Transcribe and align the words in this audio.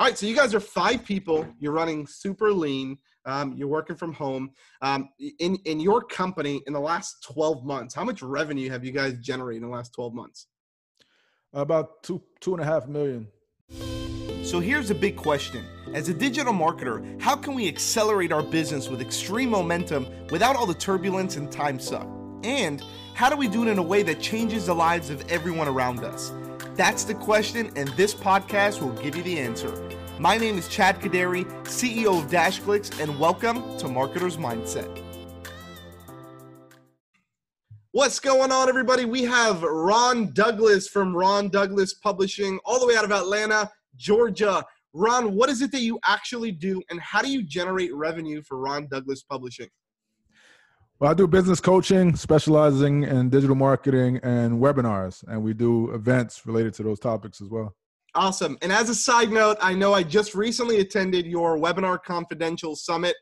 All 0.00 0.06
right, 0.06 0.16
so 0.16 0.24
you 0.24 0.34
guys 0.34 0.54
are 0.54 0.60
five 0.60 1.04
people. 1.04 1.46
You're 1.58 1.74
running 1.74 2.06
super 2.06 2.54
lean. 2.54 2.96
Um, 3.26 3.52
you're 3.52 3.68
working 3.68 3.96
from 3.96 4.14
home. 4.14 4.52
Um, 4.80 5.10
in 5.38 5.56
in 5.66 5.78
your 5.78 6.00
company, 6.00 6.62
in 6.66 6.72
the 6.72 6.80
last 6.80 7.22
12 7.30 7.66
months, 7.66 7.94
how 7.94 8.04
much 8.04 8.22
revenue 8.22 8.70
have 8.70 8.82
you 8.82 8.92
guys 8.92 9.18
generated 9.18 9.62
in 9.62 9.68
the 9.68 9.76
last 9.76 9.92
12 9.92 10.14
months? 10.14 10.46
About 11.52 12.02
two 12.02 12.22
two 12.40 12.54
and 12.54 12.62
a 12.62 12.64
half 12.64 12.88
million. 12.88 13.28
So 14.42 14.58
here's 14.58 14.90
a 14.90 14.94
big 14.94 15.16
question. 15.16 15.66
As 15.92 16.08
a 16.08 16.14
digital 16.14 16.54
marketer, 16.54 17.20
how 17.20 17.36
can 17.36 17.54
we 17.54 17.68
accelerate 17.68 18.32
our 18.32 18.42
business 18.42 18.88
with 18.88 19.02
extreme 19.02 19.50
momentum 19.50 20.06
without 20.30 20.56
all 20.56 20.64
the 20.64 20.72
turbulence 20.72 21.36
and 21.36 21.52
time 21.52 21.78
suck? 21.78 22.08
And 22.42 22.82
how 23.12 23.28
do 23.28 23.36
we 23.36 23.48
do 23.48 23.64
it 23.64 23.68
in 23.68 23.76
a 23.76 23.82
way 23.82 24.02
that 24.04 24.18
changes 24.18 24.64
the 24.64 24.74
lives 24.74 25.10
of 25.10 25.30
everyone 25.30 25.68
around 25.68 26.02
us? 26.04 26.32
That's 26.80 27.04
the 27.04 27.12
question, 27.12 27.70
and 27.76 27.90
this 27.90 28.14
podcast 28.14 28.80
will 28.80 28.94
give 29.02 29.14
you 29.14 29.22
the 29.22 29.38
answer. 29.38 29.70
My 30.18 30.38
name 30.38 30.56
is 30.56 30.66
Chad 30.66 30.98
Kodary, 30.98 31.44
CEO 31.64 32.18
of 32.18 32.30
DashClicks, 32.30 32.98
and 32.98 33.18
welcome 33.18 33.56
to 33.76 33.84
Marketer's 33.84 34.38
Mindset. 34.38 34.88
What's 37.92 38.18
going 38.18 38.50
on, 38.50 38.70
everybody? 38.70 39.04
We 39.04 39.24
have 39.24 39.62
Ron 39.62 40.32
Douglas 40.32 40.88
from 40.88 41.14
Ron 41.14 41.50
Douglas 41.50 41.92
Publishing, 41.92 42.58
all 42.64 42.80
the 42.80 42.86
way 42.86 42.96
out 42.96 43.04
of 43.04 43.12
Atlanta, 43.12 43.70
Georgia. 43.96 44.64
Ron, 44.94 45.34
what 45.34 45.50
is 45.50 45.60
it 45.60 45.72
that 45.72 45.82
you 45.82 45.98
actually 46.06 46.50
do, 46.50 46.82
and 46.88 46.98
how 46.98 47.20
do 47.20 47.30
you 47.30 47.42
generate 47.42 47.94
revenue 47.94 48.40
for 48.40 48.56
Ron 48.56 48.88
Douglas 48.90 49.22
Publishing? 49.22 49.68
Well, 51.00 51.10
I 51.10 51.14
do 51.14 51.26
business 51.26 51.60
coaching, 51.60 52.14
specializing 52.14 53.04
in 53.04 53.30
digital 53.30 53.56
marketing 53.56 54.20
and 54.22 54.60
webinars, 54.60 55.24
and 55.26 55.42
we 55.42 55.54
do 55.54 55.94
events 55.94 56.44
related 56.44 56.74
to 56.74 56.82
those 56.82 57.00
topics 57.00 57.40
as 57.40 57.48
well. 57.48 57.74
Awesome. 58.14 58.58
And 58.60 58.70
as 58.70 58.90
a 58.90 58.94
side 58.94 59.30
note, 59.30 59.56
I 59.62 59.72
know 59.72 59.94
I 59.94 60.02
just 60.02 60.34
recently 60.34 60.80
attended 60.80 61.24
your 61.24 61.56
Webinar 61.56 62.02
Confidential 62.02 62.76
Summit, 62.76 63.16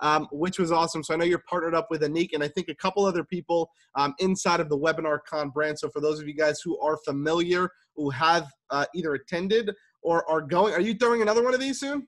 um, 0.00 0.28
which 0.30 0.58
was 0.58 0.70
awesome. 0.70 1.02
So 1.02 1.14
I 1.14 1.16
know 1.16 1.24
you're 1.24 1.42
partnered 1.48 1.74
up 1.74 1.86
with 1.88 2.02
Anik 2.02 2.34
and 2.34 2.44
I 2.44 2.48
think 2.48 2.68
a 2.68 2.74
couple 2.74 3.06
other 3.06 3.24
people 3.24 3.70
um, 3.94 4.12
inside 4.18 4.60
of 4.60 4.68
the 4.68 4.76
Webinar 4.76 5.20
Con 5.26 5.48
brand. 5.48 5.78
So 5.78 5.88
for 5.88 6.02
those 6.02 6.20
of 6.20 6.28
you 6.28 6.34
guys 6.34 6.60
who 6.60 6.78
are 6.80 6.98
familiar, 6.98 7.70
who 7.96 8.10
have 8.10 8.46
uh, 8.68 8.84
either 8.94 9.14
attended 9.14 9.70
or 10.02 10.28
are 10.30 10.42
going, 10.42 10.74
are 10.74 10.82
you 10.82 10.92
throwing 10.92 11.22
another 11.22 11.42
one 11.42 11.54
of 11.54 11.60
these 11.60 11.80
soon? 11.80 12.06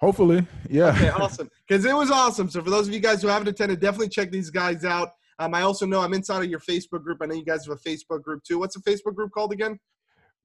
Hopefully, 0.00 0.46
yeah. 0.68 0.88
Okay, 0.88 1.10
awesome. 1.10 1.50
Because 1.68 1.84
it 1.84 1.94
was 1.94 2.10
awesome. 2.10 2.48
So 2.48 2.62
for 2.62 2.70
those 2.70 2.88
of 2.88 2.94
you 2.94 3.00
guys 3.00 3.20
who 3.20 3.28
haven't 3.28 3.48
attended, 3.48 3.80
definitely 3.80 4.08
check 4.08 4.30
these 4.30 4.48
guys 4.48 4.84
out. 4.84 5.10
Um, 5.38 5.54
I 5.54 5.62
also 5.62 5.86
know 5.86 6.00
I'm 6.00 6.14
inside 6.14 6.42
of 6.42 6.50
your 6.50 6.60
Facebook 6.60 7.02
group. 7.02 7.18
I 7.20 7.26
know 7.26 7.34
you 7.34 7.44
guys 7.44 7.66
have 7.66 7.76
a 7.76 7.88
Facebook 7.88 8.22
group 8.22 8.42
too. 8.42 8.58
What's 8.58 8.74
the 8.74 8.90
Facebook 8.90 9.14
group 9.14 9.30
called 9.32 9.52
again? 9.52 9.78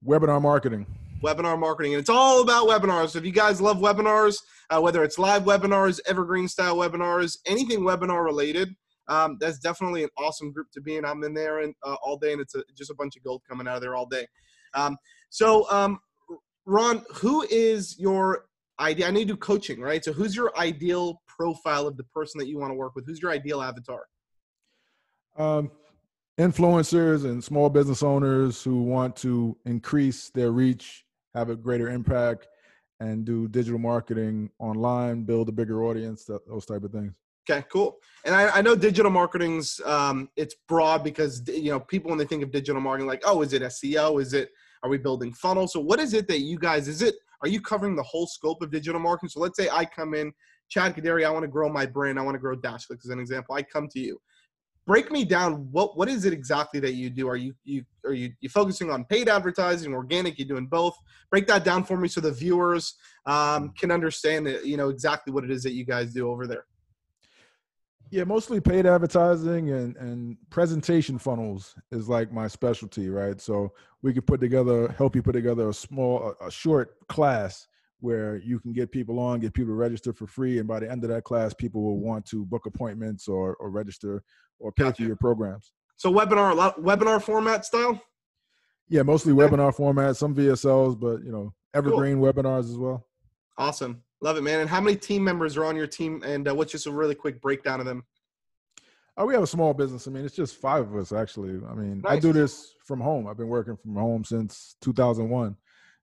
Webinar 0.04 0.42
marketing. 0.42 0.86
Webinar 1.22 1.58
marketing, 1.58 1.94
and 1.94 2.00
it's 2.00 2.10
all 2.10 2.42
about 2.42 2.68
webinars. 2.68 3.10
So 3.10 3.18
if 3.18 3.24
you 3.24 3.32
guys 3.32 3.58
love 3.58 3.78
webinars, 3.78 4.36
uh, 4.68 4.80
whether 4.80 5.02
it's 5.02 5.18
live 5.18 5.44
webinars, 5.44 6.00
evergreen 6.06 6.46
style 6.48 6.76
webinars, 6.76 7.38
anything 7.46 7.80
webinar 7.80 8.22
related, 8.22 8.68
um, 9.08 9.38
that's 9.40 9.58
definitely 9.58 10.02
an 10.02 10.10
awesome 10.18 10.52
group 10.52 10.66
to 10.72 10.82
be 10.82 10.96
in. 10.96 11.04
I'm 11.06 11.24
in 11.24 11.32
there 11.32 11.60
and 11.60 11.74
uh, 11.82 11.96
all 12.02 12.18
day, 12.18 12.32
and 12.32 12.40
it's 12.40 12.54
a, 12.54 12.62
just 12.76 12.90
a 12.90 12.94
bunch 12.94 13.16
of 13.16 13.24
gold 13.24 13.40
coming 13.48 13.66
out 13.66 13.76
of 13.76 13.80
there 13.80 13.94
all 13.94 14.06
day. 14.06 14.26
Um, 14.74 14.98
so, 15.30 15.70
um, 15.70 15.98
Ron, 16.66 17.02
who 17.14 17.46
is 17.50 17.98
your 17.98 18.46
idea? 18.80 19.08
I 19.08 19.10
need 19.10 19.28
to 19.28 19.34
do 19.34 19.36
coaching, 19.36 19.80
right? 19.80 20.04
So, 20.04 20.12
who's 20.12 20.34
your 20.34 20.56
ideal 20.58 21.22
profile 21.26 21.86
of 21.86 21.96
the 21.96 22.04
person 22.04 22.38
that 22.38 22.48
you 22.48 22.58
want 22.58 22.70
to 22.70 22.74
work 22.74 22.94
with? 22.94 23.06
Who's 23.06 23.20
your 23.20 23.30
ideal 23.30 23.62
avatar? 23.62 24.06
Um, 25.36 25.70
influencers 26.38 27.24
and 27.24 27.42
small 27.42 27.68
business 27.68 28.02
owners 28.02 28.62
who 28.62 28.82
want 28.82 29.16
to 29.16 29.56
increase 29.64 30.30
their 30.30 30.50
reach, 30.50 31.04
have 31.34 31.50
a 31.50 31.56
greater 31.56 31.88
impact, 31.88 32.48
and 33.00 33.24
do 33.24 33.48
digital 33.48 33.78
marketing 33.78 34.50
online, 34.58 35.22
build 35.24 35.48
a 35.48 35.52
bigger 35.52 35.84
audience, 35.84 36.24
those 36.24 36.64
type 36.64 36.82
of 36.82 36.92
things. 36.92 37.14
Okay, 37.48 37.64
cool. 37.70 37.98
And 38.24 38.34
I, 38.34 38.58
I 38.58 38.62
know 38.62 38.74
digital 38.74 39.10
marketing's 39.10 39.80
um, 39.84 40.28
it's 40.36 40.56
broad 40.66 41.04
because 41.04 41.42
you 41.48 41.70
know 41.70 41.78
people 41.78 42.10
when 42.10 42.18
they 42.18 42.24
think 42.24 42.42
of 42.42 42.50
digital 42.50 42.80
marketing, 42.80 43.06
like, 43.06 43.22
oh, 43.24 43.42
is 43.42 43.52
it 43.52 43.62
SEO? 43.62 44.20
Is 44.20 44.32
it 44.32 44.50
are 44.82 44.90
we 44.90 44.98
building 44.98 45.32
funnels? 45.32 45.72
So 45.72 45.80
what 45.80 46.00
is 46.00 46.12
it 46.12 46.26
that 46.28 46.40
you 46.40 46.58
guys 46.58 46.88
is 46.88 47.02
it? 47.02 47.16
Are 47.42 47.48
you 47.48 47.60
covering 47.60 47.96
the 47.96 48.02
whole 48.02 48.26
scope 48.26 48.62
of 48.62 48.70
digital 48.70 49.00
marketing? 49.00 49.30
So 49.30 49.40
let's 49.40 49.58
say 49.58 49.68
I 49.68 49.84
come 49.84 50.14
in, 50.14 50.32
Chad 50.68 50.94
Kodary, 50.96 51.24
I 51.24 51.30
want 51.30 51.44
to 51.44 51.48
grow 51.48 51.68
my 51.68 51.86
brand, 51.86 52.18
I 52.18 52.22
want 52.22 52.34
to 52.34 52.40
grow 52.40 52.56
DashClicks 52.56 53.04
as 53.04 53.10
an 53.10 53.20
example. 53.20 53.54
I 53.54 53.62
come 53.62 53.88
to 53.88 54.00
you 54.00 54.20
break 54.86 55.10
me 55.10 55.24
down 55.24 55.68
what 55.72 55.96
what 55.96 56.08
is 56.08 56.24
it 56.24 56.32
exactly 56.32 56.78
that 56.80 56.94
you 56.94 57.10
do 57.10 57.28
are 57.28 57.36
you 57.36 57.52
you 57.64 57.84
are 58.04 58.12
you 58.12 58.32
you 58.40 58.48
focusing 58.48 58.90
on 58.90 59.04
paid 59.04 59.28
advertising 59.28 59.92
organic 59.92 60.38
you're 60.38 60.48
doing 60.48 60.66
both 60.66 60.96
break 61.30 61.46
that 61.46 61.64
down 61.64 61.82
for 61.82 61.96
me 61.96 62.08
so 62.08 62.20
the 62.20 62.32
viewers 62.32 62.94
um, 63.26 63.72
can 63.76 63.90
understand 63.90 64.46
it, 64.46 64.64
you 64.64 64.76
know 64.76 64.88
exactly 64.88 65.32
what 65.32 65.44
it 65.44 65.50
is 65.50 65.62
that 65.62 65.72
you 65.72 65.84
guys 65.84 66.12
do 66.12 66.30
over 66.30 66.46
there 66.46 66.64
yeah 68.10 68.24
mostly 68.24 68.60
paid 68.60 68.86
advertising 68.86 69.70
and 69.70 69.96
and 69.96 70.36
presentation 70.50 71.18
funnels 71.18 71.74
is 71.90 72.08
like 72.08 72.32
my 72.32 72.46
specialty 72.46 73.08
right 73.08 73.40
so 73.40 73.72
we 74.02 74.12
could 74.12 74.26
put 74.26 74.40
together 74.40 74.88
help 74.98 75.16
you 75.16 75.22
put 75.22 75.32
together 75.32 75.68
a 75.68 75.74
small 75.74 76.34
a, 76.40 76.46
a 76.46 76.50
short 76.50 76.96
class 77.08 77.66
where 78.00 78.36
you 78.36 78.60
can 78.60 78.72
get 78.72 78.92
people 78.92 79.18
on, 79.18 79.40
get 79.40 79.54
people 79.54 79.74
registered 79.74 80.16
for 80.16 80.26
free, 80.26 80.58
and 80.58 80.68
by 80.68 80.80
the 80.80 80.90
end 80.90 81.02
of 81.04 81.10
that 81.10 81.24
class, 81.24 81.54
people 81.54 81.82
will 81.82 81.98
want 81.98 82.24
to 82.26 82.44
book 82.44 82.66
appointments 82.66 83.28
or, 83.28 83.56
or 83.56 83.70
register 83.70 84.22
or 84.58 84.72
pay 84.72 84.84
gotcha. 84.84 85.02
for 85.02 85.08
your 85.08 85.16
programs. 85.16 85.72
So 85.96 86.12
webinar, 86.12 86.52
a 86.52 86.54
lot 86.54 86.80
webinar 86.80 87.22
format 87.22 87.64
style. 87.64 88.00
Yeah, 88.88 89.02
mostly 89.02 89.32
okay. 89.32 89.54
webinar 89.54 89.74
format, 89.74 90.16
some 90.16 90.34
VSLs, 90.34 90.98
but 91.00 91.24
you 91.24 91.32
know, 91.32 91.52
evergreen 91.74 92.18
cool. 92.18 92.32
webinars 92.32 92.70
as 92.70 92.76
well. 92.76 93.06
Awesome, 93.58 94.02
love 94.20 94.36
it, 94.36 94.42
man. 94.42 94.60
And 94.60 94.68
how 94.68 94.80
many 94.80 94.96
team 94.96 95.24
members 95.24 95.56
are 95.56 95.64
on 95.64 95.76
your 95.76 95.86
team? 95.86 96.22
And 96.24 96.48
uh, 96.48 96.54
what's 96.54 96.72
just 96.72 96.86
a 96.86 96.90
really 96.90 97.14
quick 97.14 97.40
breakdown 97.40 97.80
of 97.80 97.86
them? 97.86 98.04
Oh, 99.16 99.24
we 99.24 99.34
have 99.34 99.42
a 99.42 99.46
small 99.46 99.72
business. 99.72 100.06
I 100.06 100.10
mean, 100.10 100.24
it's 100.24 100.36
just 100.36 100.56
five 100.56 100.82
of 100.82 100.96
us 100.96 101.12
actually. 101.12 101.58
I 101.68 101.74
mean, 101.74 102.02
nice. 102.02 102.18
I 102.18 102.20
do 102.20 102.32
this 102.32 102.74
from 102.84 103.00
home. 103.00 103.26
I've 103.26 103.38
been 103.38 103.48
working 103.48 103.76
from 103.76 103.94
home 103.94 104.24
since 104.24 104.76
2001. 104.82 105.56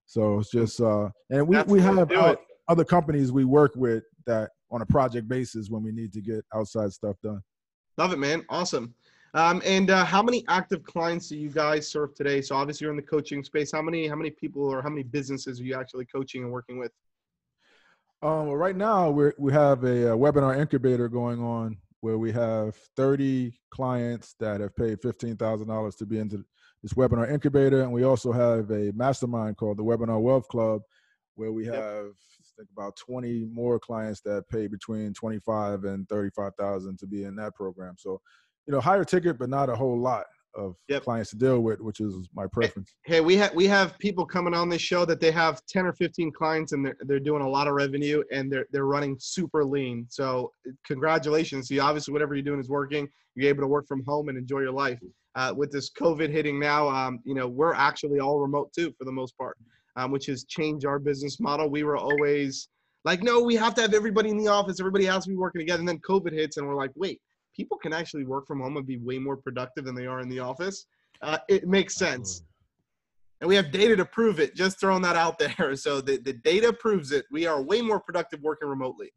So 0.06 0.40
it's 0.40 0.50
just 0.50 0.80
uh, 0.80 1.10
and 1.30 1.46
we 1.46 1.56
That's 1.56 1.70
we 1.70 1.80
have 1.80 2.10
uh, 2.10 2.36
other 2.68 2.84
companies 2.84 3.32
we 3.32 3.44
work 3.44 3.72
with 3.76 4.04
that 4.26 4.50
on 4.70 4.82
a 4.82 4.86
project 4.86 5.28
basis 5.28 5.70
when 5.70 5.82
we 5.82 5.92
need 5.92 6.12
to 6.12 6.20
get 6.20 6.44
outside 6.54 6.92
stuff 6.92 7.16
done. 7.22 7.40
Love 7.96 8.12
it, 8.12 8.18
man. 8.18 8.44
Awesome. 8.48 8.94
Um, 9.34 9.62
and 9.64 9.90
uh, 9.90 10.04
how 10.04 10.22
many 10.22 10.44
active 10.48 10.82
clients 10.84 11.28
do 11.28 11.36
you 11.36 11.48
guys 11.48 11.88
serve 11.88 12.14
today? 12.14 12.40
So 12.40 12.54
obviously 12.54 12.84
you're 12.84 12.92
in 12.92 12.96
the 12.96 13.02
coaching 13.02 13.42
space. 13.42 13.72
How 13.72 13.82
many 13.82 14.06
how 14.06 14.16
many 14.16 14.30
people 14.30 14.62
or 14.62 14.82
how 14.82 14.88
many 14.88 15.04
businesses 15.04 15.60
are 15.60 15.64
you 15.64 15.78
actually 15.78 16.06
coaching 16.06 16.42
and 16.42 16.52
working 16.52 16.78
with? 16.78 16.92
Um, 18.24 18.46
well, 18.46 18.56
right 18.56 18.74
now 18.74 19.10
we 19.10 19.32
we 19.36 19.52
have 19.52 19.84
a, 19.84 20.12
a, 20.12 20.16
webinar 20.16 20.58
incubator 20.58 21.10
going 21.10 21.42
on 21.42 21.76
where 22.00 22.16
we 22.16 22.32
have 22.32 22.74
30 22.96 23.52
clients 23.70 24.34
that 24.40 24.62
have 24.62 24.74
paid 24.76 25.02
$15,000 25.02 25.98
to 25.98 26.06
be 26.06 26.18
into 26.18 26.42
this 26.82 26.94
webinar 26.94 27.30
incubator, 27.30 27.82
and 27.82 27.92
we 27.92 28.04
also 28.04 28.32
have 28.32 28.70
a 28.70 28.92
mastermind 28.94 29.58
called 29.58 29.76
the 29.76 29.84
Webinar 29.84 30.22
Wealth 30.22 30.48
Club, 30.48 30.80
where 31.34 31.52
we 31.52 31.66
have 31.66 31.74
yep. 31.74 32.12
think 32.56 32.68
about 32.74 32.96
20 32.96 33.44
more 33.52 33.78
clients 33.78 34.22
that 34.22 34.48
pay 34.48 34.68
between 34.68 35.12
25 35.12 35.84
and 35.84 36.08
35,000 36.08 36.98
to 36.98 37.06
be 37.06 37.24
in 37.24 37.36
that 37.36 37.54
program. 37.54 37.94
So, 37.98 38.22
you 38.66 38.72
know, 38.72 38.80
higher 38.80 39.04
ticket, 39.04 39.38
but 39.38 39.50
not 39.50 39.68
a 39.68 39.76
whole 39.76 39.98
lot 39.98 40.24
of 40.56 40.76
yep. 40.88 41.02
clients 41.04 41.30
to 41.30 41.36
deal 41.36 41.60
with, 41.60 41.80
which 41.80 42.00
is 42.00 42.28
my 42.34 42.46
preference. 42.46 42.94
Hey, 43.04 43.20
we 43.20 43.36
have 43.36 43.54
we 43.54 43.66
have 43.66 43.98
people 43.98 44.24
coming 44.24 44.54
on 44.54 44.68
this 44.68 44.82
show 44.82 45.04
that 45.04 45.20
they 45.20 45.30
have 45.30 45.60
10 45.66 45.86
or 45.86 45.92
15 45.92 46.32
clients 46.32 46.72
and 46.72 46.84
they're 46.84 46.96
they're 47.00 47.20
doing 47.20 47.42
a 47.42 47.48
lot 47.48 47.68
of 47.68 47.74
revenue 47.74 48.22
and 48.32 48.50
they're 48.50 48.66
they're 48.72 48.86
running 48.86 49.16
super 49.18 49.64
lean. 49.64 50.06
So 50.08 50.52
congratulations. 50.86 51.68
See, 51.68 51.78
obviously 51.78 52.12
whatever 52.12 52.34
you're 52.34 52.44
doing 52.44 52.60
is 52.60 52.68
working. 52.68 53.08
You're 53.34 53.48
able 53.48 53.62
to 53.62 53.68
work 53.68 53.86
from 53.88 54.04
home 54.04 54.28
and 54.28 54.38
enjoy 54.38 54.60
your 54.60 54.72
life. 54.72 55.00
Uh, 55.36 55.52
with 55.56 55.72
this 55.72 55.90
COVID 55.90 56.30
hitting 56.30 56.60
now, 56.60 56.88
um, 56.88 57.18
you 57.24 57.34
know, 57.34 57.48
we're 57.48 57.74
actually 57.74 58.20
all 58.20 58.38
remote 58.38 58.72
too 58.72 58.94
for 58.96 59.04
the 59.04 59.10
most 59.10 59.36
part, 59.36 59.58
um, 59.96 60.12
which 60.12 60.26
has 60.26 60.44
changed 60.44 60.86
our 60.86 61.00
business 61.00 61.40
model. 61.40 61.68
We 61.68 61.82
were 61.82 61.96
always 61.96 62.68
like, 63.04 63.22
no, 63.22 63.42
we 63.42 63.56
have 63.56 63.74
to 63.74 63.82
have 63.82 63.94
everybody 63.94 64.30
in 64.30 64.38
the 64.38 64.46
office. 64.46 64.78
Everybody 64.78 65.04
has 65.06 65.24
to 65.24 65.30
be 65.30 65.36
working 65.36 65.60
together. 65.60 65.80
And 65.80 65.88
then 65.88 65.98
COVID 66.08 66.32
hits 66.32 66.56
and 66.56 66.66
we're 66.68 66.76
like, 66.76 66.92
wait, 66.94 67.20
people 67.54 67.76
can 67.76 67.92
actually 67.92 68.24
work 68.24 68.46
from 68.46 68.60
home 68.60 68.76
and 68.76 68.86
be 68.86 68.98
way 68.98 69.18
more 69.18 69.36
productive 69.36 69.84
than 69.84 69.94
they 69.94 70.06
are 70.06 70.20
in 70.20 70.28
the 70.28 70.40
office. 70.40 70.86
Uh, 71.22 71.38
it 71.48 71.66
makes 71.66 71.94
sense. 71.94 72.42
And 73.40 73.48
we 73.48 73.56
have 73.56 73.70
data 73.70 73.96
to 73.96 74.04
prove 74.04 74.40
it, 74.40 74.54
just 74.54 74.80
throwing 74.80 75.02
that 75.02 75.16
out 75.16 75.38
there. 75.38 75.76
So 75.76 76.00
the, 76.00 76.16
the 76.18 76.32
data 76.32 76.72
proves 76.72 77.12
it. 77.12 77.26
We 77.30 77.46
are 77.46 77.60
way 77.60 77.82
more 77.82 78.00
productive 78.00 78.40
working 78.40 78.68
remotely. 78.68 79.12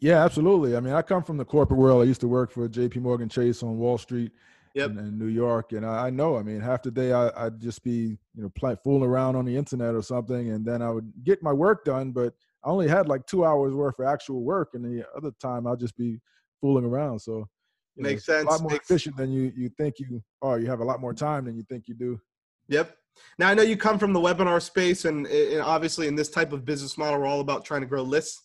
Yeah, 0.00 0.24
absolutely. 0.24 0.76
I 0.76 0.80
mean, 0.80 0.94
I 0.94 1.02
come 1.02 1.22
from 1.22 1.36
the 1.36 1.44
corporate 1.44 1.78
world. 1.78 2.02
I 2.02 2.06
used 2.06 2.22
to 2.22 2.28
work 2.28 2.50
for 2.50 2.68
JP 2.68 2.96
Morgan 2.96 3.28
Chase 3.28 3.62
on 3.62 3.78
Wall 3.78 3.98
Street 3.98 4.32
yep. 4.74 4.90
in, 4.90 4.98
in 4.98 5.18
New 5.18 5.26
York. 5.26 5.72
And 5.72 5.84
I, 5.84 6.06
I, 6.06 6.10
know, 6.10 6.36
I 6.36 6.42
mean, 6.42 6.60
half 6.60 6.82
the 6.82 6.90
day 6.90 7.12
I, 7.12 7.44
would 7.44 7.60
just 7.60 7.84
be, 7.84 8.18
you 8.34 8.42
know, 8.42 8.50
play, 8.50 8.76
fooling 8.82 9.08
around 9.08 9.36
on 9.36 9.44
the 9.44 9.56
internet 9.56 9.94
or 9.94 10.02
something. 10.02 10.50
And 10.50 10.64
then 10.64 10.82
I 10.82 10.90
would 10.90 11.12
get 11.22 11.42
my 11.42 11.52
work 11.52 11.84
done, 11.84 12.12
but 12.12 12.34
I 12.64 12.68
only 12.68 12.88
had 12.88 13.08
like 13.08 13.26
two 13.26 13.44
hours 13.44 13.74
worth 13.74 13.98
of 13.98 14.06
actual 14.06 14.42
work. 14.42 14.70
And 14.74 14.84
the 14.84 15.06
other 15.16 15.32
time 15.40 15.66
I'd 15.66 15.80
just 15.80 15.96
be 15.96 16.18
fooling 16.60 16.84
around. 16.84 17.20
So 17.20 17.48
you 17.96 18.02
Makes 18.02 18.28
know, 18.28 18.34
sense. 18.34 18.46
A 18.46 18.50
lot 18.50 18.62
more 18.62 18.72
Makes... 18.72 18.90
efficient 18.90 19.16
than 19.16 19.32
you 19.32 19.52
you 19.56 19.68
think 19.70 19.98
you 19.98 20.22
are. 20.42 20.58
You 20.58 20.66
have 20.66 20.80
a 20.80 20.84
lot 20.84 21.00
more 21.00 21.14
time 21.14 21.44
than 21.44 21.56
you 21.56 21.64
think 21.68 21.88
you 21.88 21.94
do. 21.94 22.20
Yep. 22.68 22.96
Now 23.38 23.48
I 23.48 23.54
know 23.54 23.62
you 23.62 23.76
come 23.76 23.98
from 23.98 24.12
the 24.12 24.20
webinar 24.20 24.62
space, 24.62 25.04
and, 25.04 25.26
and 25.26 25.60
obviously 25.60 26.06
in 26.06 26.14
this 26.14 26.30
type 26.30 26.52
of 26.52 26.64
business 26.64 26.96
model, 26.96 27.20
we're 27.20 27.26
all 27.26 27.40
about 27.40 27.64
trying 27.64 27.80
to 27.80 27.86
grow 27.86 28.02
lists. 28.02 28.42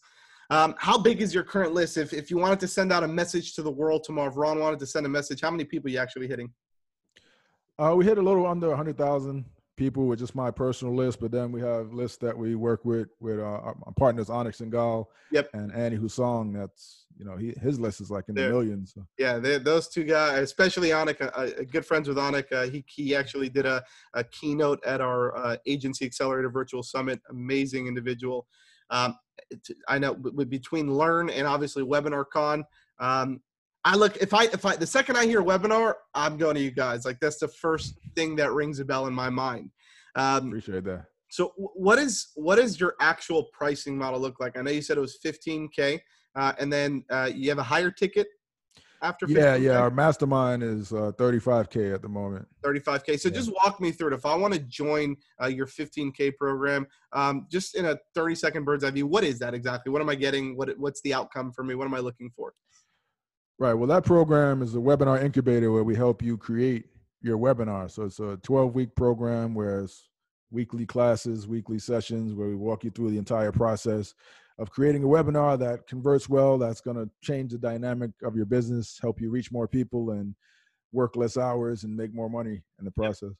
Um, 0.50 0.75
how 0.77 0.97
big 0.97 1.21
is 1.21 1.33
your 1.33 1.44
current 1.44 1.74
list? 1.74 1.97
If 1.97 2.13
if 2.13 2.30
you 2.30 2.38
wanted 2.38 2.59
to 2.62 2.68
send 2.68 2.92
out 2.92 3.03
a 3.03 3.07
message 3.07 3.53
to 3.56 3.62
the 3.62 3.71
world 3.71 4.03
tomorrow, 4.03 4.30
if 4.30 4.38
Ron 4.38 4.59
wanted 4.59 4.80
to 4.80 4.86
send 4.86 5.06
a 5.06 5.09
message, 5.09 5.42
how 5.42 5.51
many 5.51 5.63
people 5.63 5.89
are 5.89 5.94
you 5.94 6.00
actually 6.00 6.27
hitting? 6.27 6.51
Uh, 7.77 7.94
we 7.95 8.06
hit 8.06 8.18
a 8.18 8.21
little 8.21 8.47
under 8.47 8.69
100,000 8.69 9.44
people 9.75 10.07
with 10.07 10.19
just 10.19 10.36
my 10.36 10.51
personal 10.51 10.95
list, 10.95 11.19
but 11.19 11.31
then 11.31 11.51
we 11.51 11.62
have 11.62 11.94
lists 11.94 12.18
that 12.18 12.38
we 12.38 12.56
work 12.56 12.86
with 12.86 13.10
with 13.19 13.39
uh, 13.39 13.44
our 13.44 13.75
partners 13.98 14.27
Anik 14.27 14.56
Singal, 14.56 15.07
yep, 15.31 15.50
and 15.54 15.74
Andy 15.74 15.98
Husong. 15.98 16.54
That's 16.54 17.06
you 17.18 17.25
know 17.25 17.38
he, 17.38 17.54
his 17.62 17.80
list 17.80 18.01
is 18.01 18.10
like 18.10 18.25
in 18.30 18.36
They're, 18.36 18.48
the 18.48 18.54
millions. 18.54 18.94
So. 18.95 19.06
Yeah, 19.18 19.39
those 19.39 19.88
two 19.88 20.04
guys, 20.04 20.39
especially 20.39 20.89
Anik, 20.89 21.22
uh, 21.22 21.25
uh, 21.25 21.50
good 21.72 21.86
friends 21.86 22.07
with 22.07 22.18
Anik. 22.18 22.51
Uh, 22.51 22.69
he 22.69 22.83
he 22.88 23.16
actually 23.16 23.50
did 23.50 23.66
a, 23.66 23.83
a 24.13 24.24
keynote 24.24 24.83
at 24.86 25.01
our 25.01 25.36
uh, 25.38 25.57
agency 25.66 26.06
accelerator 26.06 26.50
virtual 26.50 26.83
summit. 26.83 27.21
Amazing 27.30 27.88
individual. 27.88 28.48
Um, 28.89 29.18
I 29.88 30.00
know 30.00 30.13
between 30.13 30.94
Lurn 30.94 31.30
and 31.30 31.48
obviously 31.48 31.83
Webinar 31.83 32.25
Con. 32.31 32.63
Um, 33.00 33.42
I 33.85 33.95
look 33.95 34.17
if 34.17 34.33
I 34.33 34.45
if 34.45 34.65
I 34.65 34.75
the 34.75 34.87
second 34.87 35.15
I 35.15 35.25
hear 35.25 35.43
webinar, 35.43 35.93
I'm 36.15 36.37
going 36.37 36.55
to 36.55 36.61
you 36.61 36.71
guys. 36.71 37.05
Like 37.05 37.19
that's 37.19 37.37
the 37.37 37.47
first 37.47 37.93
thing 38.15 38.35
that 38.37 38.51
rings 38.51 38.79
a 38.79 38.85
bell 38.85 39.05
in 39.05 39.13
my 39.13 39.29
mind. 39.29 39.69
Um, 40.15 40.47
Appreciate 40.47 40.83
that. 40.85 41.05
So 41.29 41.53
what 41.55 41.99
is 41.99 42.29
what 42.35 42.57
is 42.57 42.79
your 42.79 42.95
actual 42.99 43.47
pricing 43.53 43.95
model 43.95 44.19
look 44.19 44.39
like? 44.39 44.57
I 44.57 44.61
know 44.61 44.71
you 44.71 44.81
said 44.81 44.97
it 44.97 45.01
was 45.01 45.19
15k, 45.23 45.99
uh, 46.35 46.53
and 46.59 46.73
then 46.73 47.03
uh, 47.11 47.29
you 47.33 47.49
have 47.49 47.59
a 47.59 47.63
higher 47.63 47.91
ticket 47.91 48.27
after. 49.03 49.27
15K? 49.27 49.35
Yeah, 49.35 49.55
yeah. 49.55 49.77
Our 49.77 49.91
mastermind 49.91 50.63
is 50.63 50.91
uh, 50.91 51.11
35k 51.17 51.93
at 51.93 52.01
the 52.01 52.09
moment. 52.09 52.47
35k. 52.63 53.19
So 53.19 53.29
yeah. 53.29 53.35
just 53.35 53.51
walk 53.63 53.79
me 53.79 53.91
through 53.91 54.13
it. 54.13 54.13
If 54.13 54.25
I 54.25 54.33
want 54.35 54.55
to 54.55 54.59
join 54.61 55.15
uh, 55.43 55.47
your 55.47 55.67
15k 55.67 56.35
program, 56.37 56.87
um, 57.13 57.45
just 57.51 57.75
in 57.75 57.85
a 57.85 57.97
30 58.15 58.33
second 58.33 58.63
bird's 58.63 58.83
eye 58.83 58.89
view, 58.91 59.05
what 59.05 59.23
is 59.23 59.37
that 59.39 59.53
exactly? 59.53 59.91
What 59.91 60.01
am 60.01 60.09
I 60.09 60.15
getting? 60.15 60.57
What 60.57 60.69
what's 60.79 61.01
the 61.01 61.13
outcome 61.13 61.51
for 61.51 61.63
me? 61.63 61.75
What 61.75 61.85
am 61.85 61.93
I 61.93 61.99
looking 61.99 62.31
for? 62.35 62.53
Right. 63.57 63.74
Well, 63.74 63.88
that 63.88 64.04
program 64.04 64.62
is 64.62 64.75
a 64.75 64.80
webinar 64.80 65.24
incubator 65.24 65.72
where 65.72 65.84
we 65.84 65.96
help 65.96 66.22
you 66.22 66.38
create 66.38 66.86
your 67.22 67.38
webinar. 67.38 67.90
So 67.90 68.04
it's 68.04 68.19
a 68.19 68.38
12 68.44 68.75
week 68.75 68.96
program 68.96 69.54
where 69.54 69.80
it's 69.81 70.10
weekly 70.52 70.86
classes, 70.86 71.48
weekly 71.48 71.80
sessions 71.80 72.34
where 72.34 72.50
we 72.50 72.56
walk 72.56 72.84
you 72.84 72.92
through 72.92 73.12
the 73.12 73.18
entire 73.18 73.52
process 73.52 74.13
of 74.60 74.72
creating 74.72 75.04
a 75.04 75.07
webinar 75.07 75.57
that 75.60 75.88
converts 75.88 76.30
well, 76.30 76.57
that's 76.57 76.81
going 76.81 76.98
to 76.98 77.10
change 77.22 77.52
the 77.52 77.57
dynamic 77.57 78.12
of 78.24 78.36
your 78.36 78.46
business, 78.46 79.00
help 79.02 79.19
you 79.22 79.30
reach 79.30 79.52
more 79.52 79.68
people 79.68 80.12
and 80.12 80.36
work 80.92 81.16
less 81.16 81.38
hours 81.38 81.84
and 81.84 81.96
make 81.96 82.13
more 82.13 82.30
money 82.30 82.62
in 82.80 82.86
the 82.86 82.92
process. 82.92 83.31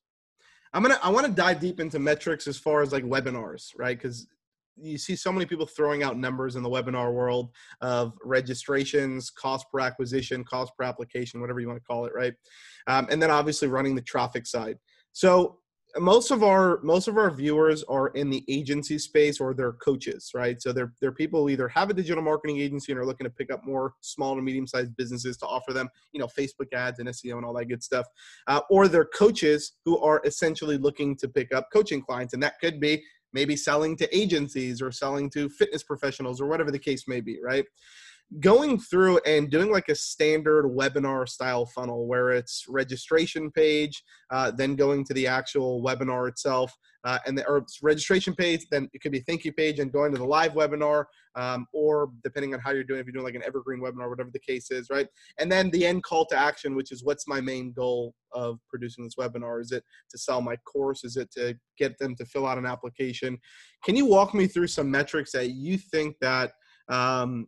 I'm 0.74 0.82
gonna 0.82 1.00
I 1.02 1.10
want 1.10 1.26
to 1.26 1.32
dive 1.32 1.62
deep 1.62 1.80
into 1.80 2.00
metrics 2.00 2.48
as 2.48 2.58
far 2.58 2.82
as 2.82 2.92
like 2.92 3.06
webinars, 3.06 3.72
right? 3.78 3.98
Because 3.98 4.28
you 4.78 4.98
see 4.98 5.16
so 5.16 5.32
many 5.32 5.46
people 5.46 5.66
throwing 5.66 6.04
out 6.04 6.18
numbers 6.18 6.56
in 6.56 6.64
the 6.64 6.70
webinar 6.70 7.14
world 7.14 7.52
of 7.82 8.14
registrations, 8.24 9.30
cost 9.30 9.66
per 9.72 9.80
acquisition, 9.80 10.44
cost 10.44 10.74
per 10.78 10.84
application, 10.84 11.42
whatever 11.42 11.60
you 11.60 11.68
want 11.68 11.80
to 11.80 11.86
call 11.86 12.06
it, 12.06 12.14
right? 12.14 12.34
Um, 12.88 13.08
and 13.10 13.22
then 13.22 13.32
obviously 13.32 13.68
running 13.68 13.96
the 13.96 14.02
traffic 14.02 14.46
side. 14.46 14.78
So 15.12 15.60
most 15.98 16.32
of 16.32 16.44
our 16.44 16.80
most 16.84 17.08
of 17.08 17.18
our 17.18 17.32
viewers 17.32 17.84
are 17.84 18.08
in 18.10 18.30
the 18.30 18.44
agency 18.50 18.98
space 18.98 19.40
or 19.40 19.54
they're 19.54 19.74
coaches 19.74 20.32
right 20.34 20.62
so 20.62 20.74
they're, 20.74 20.94
they're 21.00 21.12
people 21.12 21.42
who 21.42 21.50
either 21.50 21.68
have 21.68 21.90
a 21.90 21.94
digital 21.94 22.24
marketing 22.24 22.58
agency 22.58 22.92
and 22.92 23.00
are 23.00 23.06
looking 23.06 23.26
to 23.26 23.32
pick 23.32 23.52
up 23.52 23.64
more 23.66 23.94
small 24.02 24.36
to 24.36 24.42
medium 24.42 24.68
sized 24.68 24.96
businesses 24.98 25.38
to 25.38 25.46
offer 25.46 25.72
them 25.72 25.90
you 26.12 26.20
know 26.20 26.28
facebook 26.28 26.72
ads 26.74 27.00
and 27.00 27.08
seo 27.10 27.38
and 27.38 27.46
all 27.46 27.54
that 27.54 27.66
good 27.66 27.82
stuff 27.82 28.06
uh, 28.48 28.60
or 28.70 28.88
they're 28.88 29.06
coaches 29.06 29.74
who 29.86 29.98
are 30.00 30.22
essentially 30.26 30.78
looking 30.78 31.16
to 31.16 31.30
pick 31.30 31.54
up 31.54 31.68
coaching 31.72 32.02
clients 32.02 32.34
and 32.34 32.44
that 32.44 32.60
could 32.60 32.80
be 32.80 33.02
maybe 33.36 33.56
selling 33.56 33.98
to 33.98 34.18
agencies 34.18 34.82
or 34.82 34.92
selling 34.92 35.30
to 35.30 35.50
fitness 35.50 35.84
professionals 35.84 36.40
or 36.42 36.48
whatever 36.48 36.72
the 36.72 36.80
case 36.80 37.04
may 37.08 37.20
be, 37.20 37.38
right? 37.44 37.66
Going 38.40 38.80
through 38.80 39.20
and 39.28 39.52
doing 39.52 39.72
like 39.72 39.90
a 39.90 39.94
standard 39.94 40.66
webinar 40.66 41.30
style 41.30 41.66
funnel 41.68 42.08
where 42.08 42.32
it's 42.32 42.66
registration 42.68 43.52
page, 43.52 44.02
uh, 44.32 44.50
then 44.52 44.76
going 44.76 45.04
to 45.06 45.14
the 45.14 45.28
actual 45.28 45.84
webinar 45.84 46.28
itself, 46.30 46.74
uh, 47.04 47.20
and 47.28 47.38
the 47.38 47.46
or 47.48 47.64
registration 47.84 48.34
page, 48.34 48.66
then 48.72 48.90
it 48.94 49.02
could 49.02 49.12
be 49.12 49.20
thank 49.20 49.46
you 49.46 49.54
page 49.54 49.78
and 49.80 49.92
going 49.92 50.12
to 50.12 50.18
the 50.18 50.26
live 50.26 50.54
webinar, 50.54 51.06
um, 51.36 51.68
or 51.74 52.12
depending 52.24 52.54
on 52.54 52.60
how 52.60 52.72
you're 52.72 52.84
doing, 52.84 53.00
if 53.00 53.06
you're 53.06 53.14
doing 53.14 53.26
like 53.26 53.36
an 53.36 53.44
evergreen 53.46 53.82
webinar, 53.82 54.10
whatever 54.10 54.30
the 54.32 54.40
case 54.40 54.72
is, 54.72 54.90
right? 54.90 55.08
And 55.38 55.52
then 55.52 55.70
the 55.72 55.86
end 55.86 56.04
call 56.04 56.26
to 56.28 56.38
action, 56.38 56.76
which 56.76 56.92
is 56.92 57.04
what's 57.04 57.28
my 57.28 57.42
main 57.42 57.74
goal 57.74 58.14
of 58.32 58.60
producing 58.70 59.04
this 59.04 59.16
webinar? 59.16 59.62
Is 59.62 59.72
it 59.72 59.84
to 60.12 60.18
sell 60.18 60.42
my 60.42 60.56
course? 60.58 61.04
Is 61.04 61.18
it 61.18 61.32
to 61.34 61.58
get 61.78 61.98
them 62.00 62.16
to 62.16 62.26
fill 62.26 62.48
out 62.48 62.58
an 62.58 62.66
application? 62.66 63.38
Can 63.84 63.96
you 63.96 64.06
walk 64.06 64.34
me 64.34 64.48
through 64.48 64.68
some 64.68 64.90
metrics 64.90 65.32
that 65.34 65.52
you 65.52 65.78
think 65.78 66.16
that 66.22 66.54
um, 66.90 67.48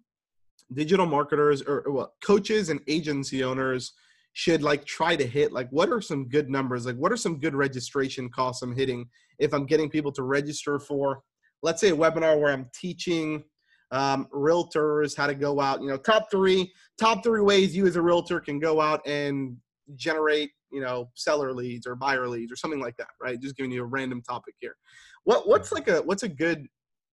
digital 0.73 1.05
marketers 1.05 1.61
or, 1.61 1.81
or 1.81 1.91
well, 1.91 2.13
coaches 2.23 2.69
and 2.69 2.81
agency 2.87 3.43
owners 3.43 3.93
should 4.33 4.61
like 4.61 4.85
try 4.85 5.15
to 5.15 5.25
hit 5.25 5.51
like 5.51 5.67
what 5.71 5.89
are 5.89 6.01
some 6.01 6.27
good 6.29 6.47
numbers 6.47 6.85
like 6.85 6.95
what 6.97 7.11
are 7.11 7.17
some 7.17 7.39
good 7.39 7.55
registration 7.55 8.29
costs 8.29 8.61
i'm 8.61 8.75
hitting 8.75 9.07
if 9.39 9.51
i'm 9.51 9.65
getting 9.65 9.89
people 9.89 10.11
to 10.11 10.21
register 10.21 10.77
for 10.77 11.21
let's 11.63 11.81
say 11.81 11.89
a 11.89 11.95
webinar 11.95 12.39
where 12.39 12.53
i'm 12.53 12.69
teaching 12.71 13.43
um, 13.91 14.27
realtors 14.33 15.15
how 15.15 15.27
to 15.27 15.35
go 15.35 15.59
out 15.61 15.81
you 15.81 15.87
know 15.87 15.97
top 15.97 16.29
three 16.29 16.71
top 16.99 17.23
three 17.23 17.41
ways 17.41 17.75
you 17.75 17.85
as 17.85 17.95
a 17.95 18.01
realtor 18.01 18.39
can 18.39 18.59
go 18.59 18.81
out 18.81 19.05
and 19.07 19.55
generate 19.95 20.51
you 20.71 20.81
know 20.81 21.09
seller 21.15 21.53
leads 21.53 21.87
or 21.87 21.95
buyer 21.95 22.27
leads 22.27 22.51
or 22.51 22.55
something 22.55 22.81
like 22.81 22.97
that 22.97 23.07
right? 23.21 23.39
Just 23.39 23.55
giving 23.55 23.71
you 23.71 23.83
a 23.83 23.85
random 23.85 24.21
topic 24.21 24.55
here. 24.59 24.75
What 25.23 25.47
what's 25.47 25.71
like 25.71 25.87
a 25.87 26.01
what's 26.01 26.23
a 26.23 26.29
good 26.29 26.67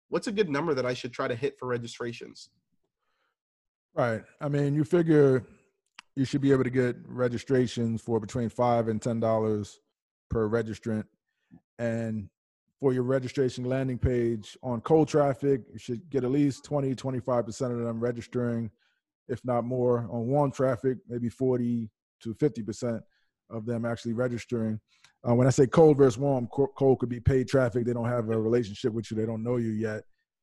what's 0.09 0.27
a 0.27 0.33
good 0.33 0.49
number 0.49 0.75
that 0.75 0.87
i 0.87 0.95
should 0.95 1.13
try 1.13 1.29
to 1.29 1.35
hit 1.35 1.55
for 1.59 1.67
registrations? 1.67 2.51
Right. 3.95 4.23
I 4.41 4.49
mean 4.49 4.75
you 4.75 4.85
figure 4.85 5.45
you 6.17 6.25
should 6.25 6.41
be 6.41 6.53
able 6.53 6.65
to 6.65 6.71
get 6.71 6.97
registrations 7.07 8.01
for 8.01 8.21
between 8.21 8.49
five 8.49 8.89
and 8.89 9.01
ten 9.01 9.21
dollars 9.21 9.81
per 10.31 10.49
registrant. 10.49 11.05
And 11.79 12.29
for 12.85 12.93
your 12.93 13.03
registration 13.03 13.65
landing 13.65 13.97
page 13.97 14.59
on 14.63 14.79
cold 14.83 15.09
traffic 15.09 15.63
you 15.73 15.79
should 15.79 16.03
get 16.11 16.23
at 16.23 16.31
least 16.31 16.65
20 16.65 16.95
25% 16.95 17.71
of 17.71 17.79
them 17.79 17.99
registering 17.99 18.71
if 19.27 19.43
not 19.43 19.65
more 19.65 20.01
on 20.13 20.27
warm 20.27 20.53
traffic 20.53 20.99
maybe 21.09 21.31
40 21.31 21.89
to 22.21 22.35
50% 22.35 23.01
of 23.49 23.65
them 23.65 23.87
actually 23.87 24.13
registering 24.13 24.79
uh, 25.27 25.35
when 25.35 25.47
i 25.47 25.51
say 25.51 25.67
cold 25.67 25.97
versus 25.97 26.19
warm 26.19 26.47
cold 26.77 26.99
could 26.99 27.09
be 27.09 27.21
paid 27.21 27.49
traffic 27.49 27.87
they 27.87 27.95
don't 27.95 28.05
have 28.05 28.29
a 28.29 28.39
relationship 28.39 28.93
with 28.93 29.11
you 29.11 29.17
they 29.17 29.25
don't 29.25 29.43
know 29.43 29.57
you 29.57 29.71
yet 29.71 30.03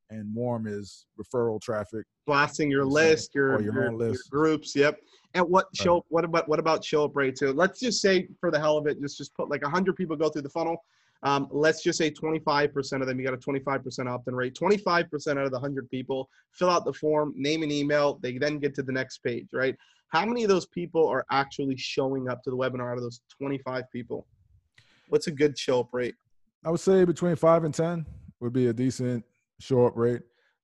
and 0.10 0.34
warm 0.34 0.66
is 0.66 1.06
referral 1.22 1.62
traffic 1.62 2.08
blasting 2.26 2.72
your 2.72 2.86
list 2.86 3.36
your, 3.36 3.62
your, 3.62 3.74
your, 3.74 3.94
list. 3.94 4.30
your 4.32 4.40
groups 4.42 4.76
yep 4.76 4.98
and 5.34 5.46
what 5.48 5.68
show? 5.74 5.94
Right. 5.94 6.04
What 6.10 6.26
about 6.26 6.50
what 6.50 6.60
about 6.60 6.84
show 6.84 7.06
up 7.06 7.16
rate? 7.16 7.38
So 7.38 7.52
let's 7.52 7.80
just 7.80 8.02
say, 8.02 8.28
for 8.42 8.52
the 8.52 8.60
hell 8.60 8.78
of 8.78 8.86
it, 8.88 9.00
just 9.00 9.18
just 9.18 9.34
put 9.34 9.50
like 9.50 9.64
hundred 9.64 9.96
people 9.96 10.18
go 10.18 10.28
through 10.28 10.42
the 10.42 10.50
funnel. 10.50 10.84
Um, 11.24 11.48
let's 11.52 11.84
just 11.84 11.98
say 11.98 12.10
25% 12.10 13.02
of 13.02 13.08
them, 13.08 13.20
you 13.20 13.26
got 13.26 13.34
a 13.34 13.38
25% 13.38 14.10
opt-in 14.10 14.36
rate. 14.36 14.56
25% 14.56 15.06
out 15.32 15.38
of 15.38 15.52
the 15.52 15.58
100 15.58 15.90
people 15.90 16.30
fill 16.52 16.70
out 16.70 16.84
the 16.84 16.94
form, 16.94 17.34
name 17.36 17.64
and 17.64 17.72
email. 17.72 18.20
They 18.22 18.38
then 18.38 18.58
get 18.60 18.74
to 18.76 18.84
the 18.84 18.92
next 18.92 19.20
page, 19.20 19.48
right? 19.54 19.76
How 20.08 20.26
many 20.26 20.44
of 20.44 20.50
those 20.50 20.66
people 20.66 21.08
are 21.08 21.26
actually 21.32 21.78
showing 21.78 22.28
up 22.28 22.44
to 22.44 22.50
the 22.50 22.58
webinar 22.58 22.92
out 22.92 22.98
of 22.98 23.04
those 23.04 23.22
25 23.38 23.84
people? 23.92 24.26
What's 25.10 25.28
a 25.28 25.32
good 25.32 25.58
show 25.58 25.82
up 25.82 25.90
rate? 25.94 26.16
I 26.66 26.72
would 26.72 26.80
say 26.80 27.06
between 27.06 27.36
five 27.36 27.64
and 27.64 27.74
10 27.74 28.06
would 28.40 28.54
be 28.54 28.68
a 28.68 28.74
decent 28.74 29.24
show 29.60 29.86
up 29.86 29.96
rate 29.96 30.22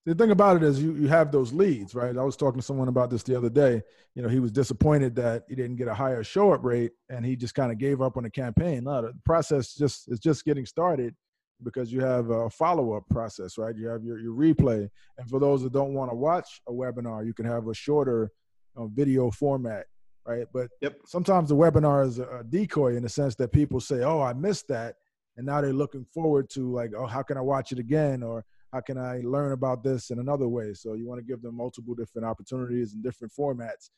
the 0.07 0.15
thing 0.15 0.31
about 0.31 0.55
it 0.55 0.63
is 0.63 0.81
you 0.81 0.93
you 0.93 1.09
have 1.09 1.33
those 1.33 1.51
leads, 1.51 1.93
right? 1.93 2.17
I 2.17 2.23
was 2.23 2.37
talking 2.37 2.61
to 2.61 2.65
someone 2.65 2.87
about 2.87 3.09
this 3.09 3.23
the 3.23 3.35
other 3.35 3.49
day. 3.49 3.81
You 4.15 4.21
know, 4.21 4.29
he 4.29 4.39
was 4.39 4.53
disappointed 4.53 5.13
that 5.17 5.43
he 5.49 5.55
didn't 5.55 5.75
get 5.75 5.89
a 5.89 5.93
higher 5.93 6.23
show 6.23 6.53
up 6.53 6.63
rate, 6.63 6.93
and 7.09 7.25
he 7.25 7.35
just 7.35 7.53
kind 7.53 7.73
of 7.73 7.77
gave 7.77 8.01
up 8.01 8.15
on 8.15 8.23
the 8.23 8.29
campaign. 8.29 8.85
No, 8.85 9.01
the 9.01 9.13
process 9.25 9.75
just 9.75 10.09
is 10.09 10.21
just 10.21 10.45
getting 10.45 10.65
started 10.65 11.13
because 11.61 11.91
you 11.91 11.99
have 11.99 12.29
a 12.29 12.49
follow 12.49 12.93
up 12.93 13.03
process, 13.09 13.57
right? 13.57 13.75
You 13.75 13.87
have 13.87 14.05
your 14.05 14.17
your 14.17 14.31
replay, 14.31 14.89
and 15.17 15.29
for 15.29 15.41
those 15.41 15.61
that 15.63 15.73
don't 15.73 15.93
want 15.93 16.09
to 16.09 16.15
watch 16.15 16.61
a 16.69 16.71
webinar, 16.71 17.25
you 17.25 17.33
can 17.33 17.45
have 17.45 17.67
a 17.67 17.73
shorter 17.73 18.31
you 18.77 18.83
know, 18.83 18.89
video 18.93 19.29
format, 19.29 19.87
right? 20.25 20.47
But 20.53 20.69
yep. 20.81 20.95
sometimes 21.05 21.49
the 21.49 21.55
webinar 21.57 22.07
is 22.07 22.19
a 22.19 22.45
decoy 22.47 22.95
in 22.95 23.03
the 23.03 23.09
sense 23.09 23.35
that 23.35 23.51
people 23.51 23.81
say, 23.81 24.03
"Oh, 24.03 24.21
I 24.21 24.31
missed 24.31 24.69
that," 24.69 24.95
and 25.35 25.45
now 25.45 25.59
they're 25.59 25.73
looking 25.73 26.05
forward 26.13 26.49
to 26.51 26.71
like, 26.71 26.91
"Oh, 26.97 27.07
how 27.07 27.23
can 27.23 27.37
I 27.37 27.41
watch 27.41 27.73
it 27.73 27.79
again?" 27.79 28.23
or 28.23 28.45
how 28.73 28.81
can 28.81 28.97
I 28.97 29.21
learn 29.23 29.53
about 29.53 29.83
this 29.83 30.09
in 30.09 30.19
another 30.19 30.47
way? 30.47 30.73
So 30.73 30.93
you 30.93 31.07
want 31.07 31.19
to 31.19 31.25
give 31.25 31.41
them 31.41 31.55
multiple 31.55 31.95
different 31.95 32.25
opportunities 32.25 32.93
and 32.93 33.03
different 33.03 33.33
formats, 33.33 33.89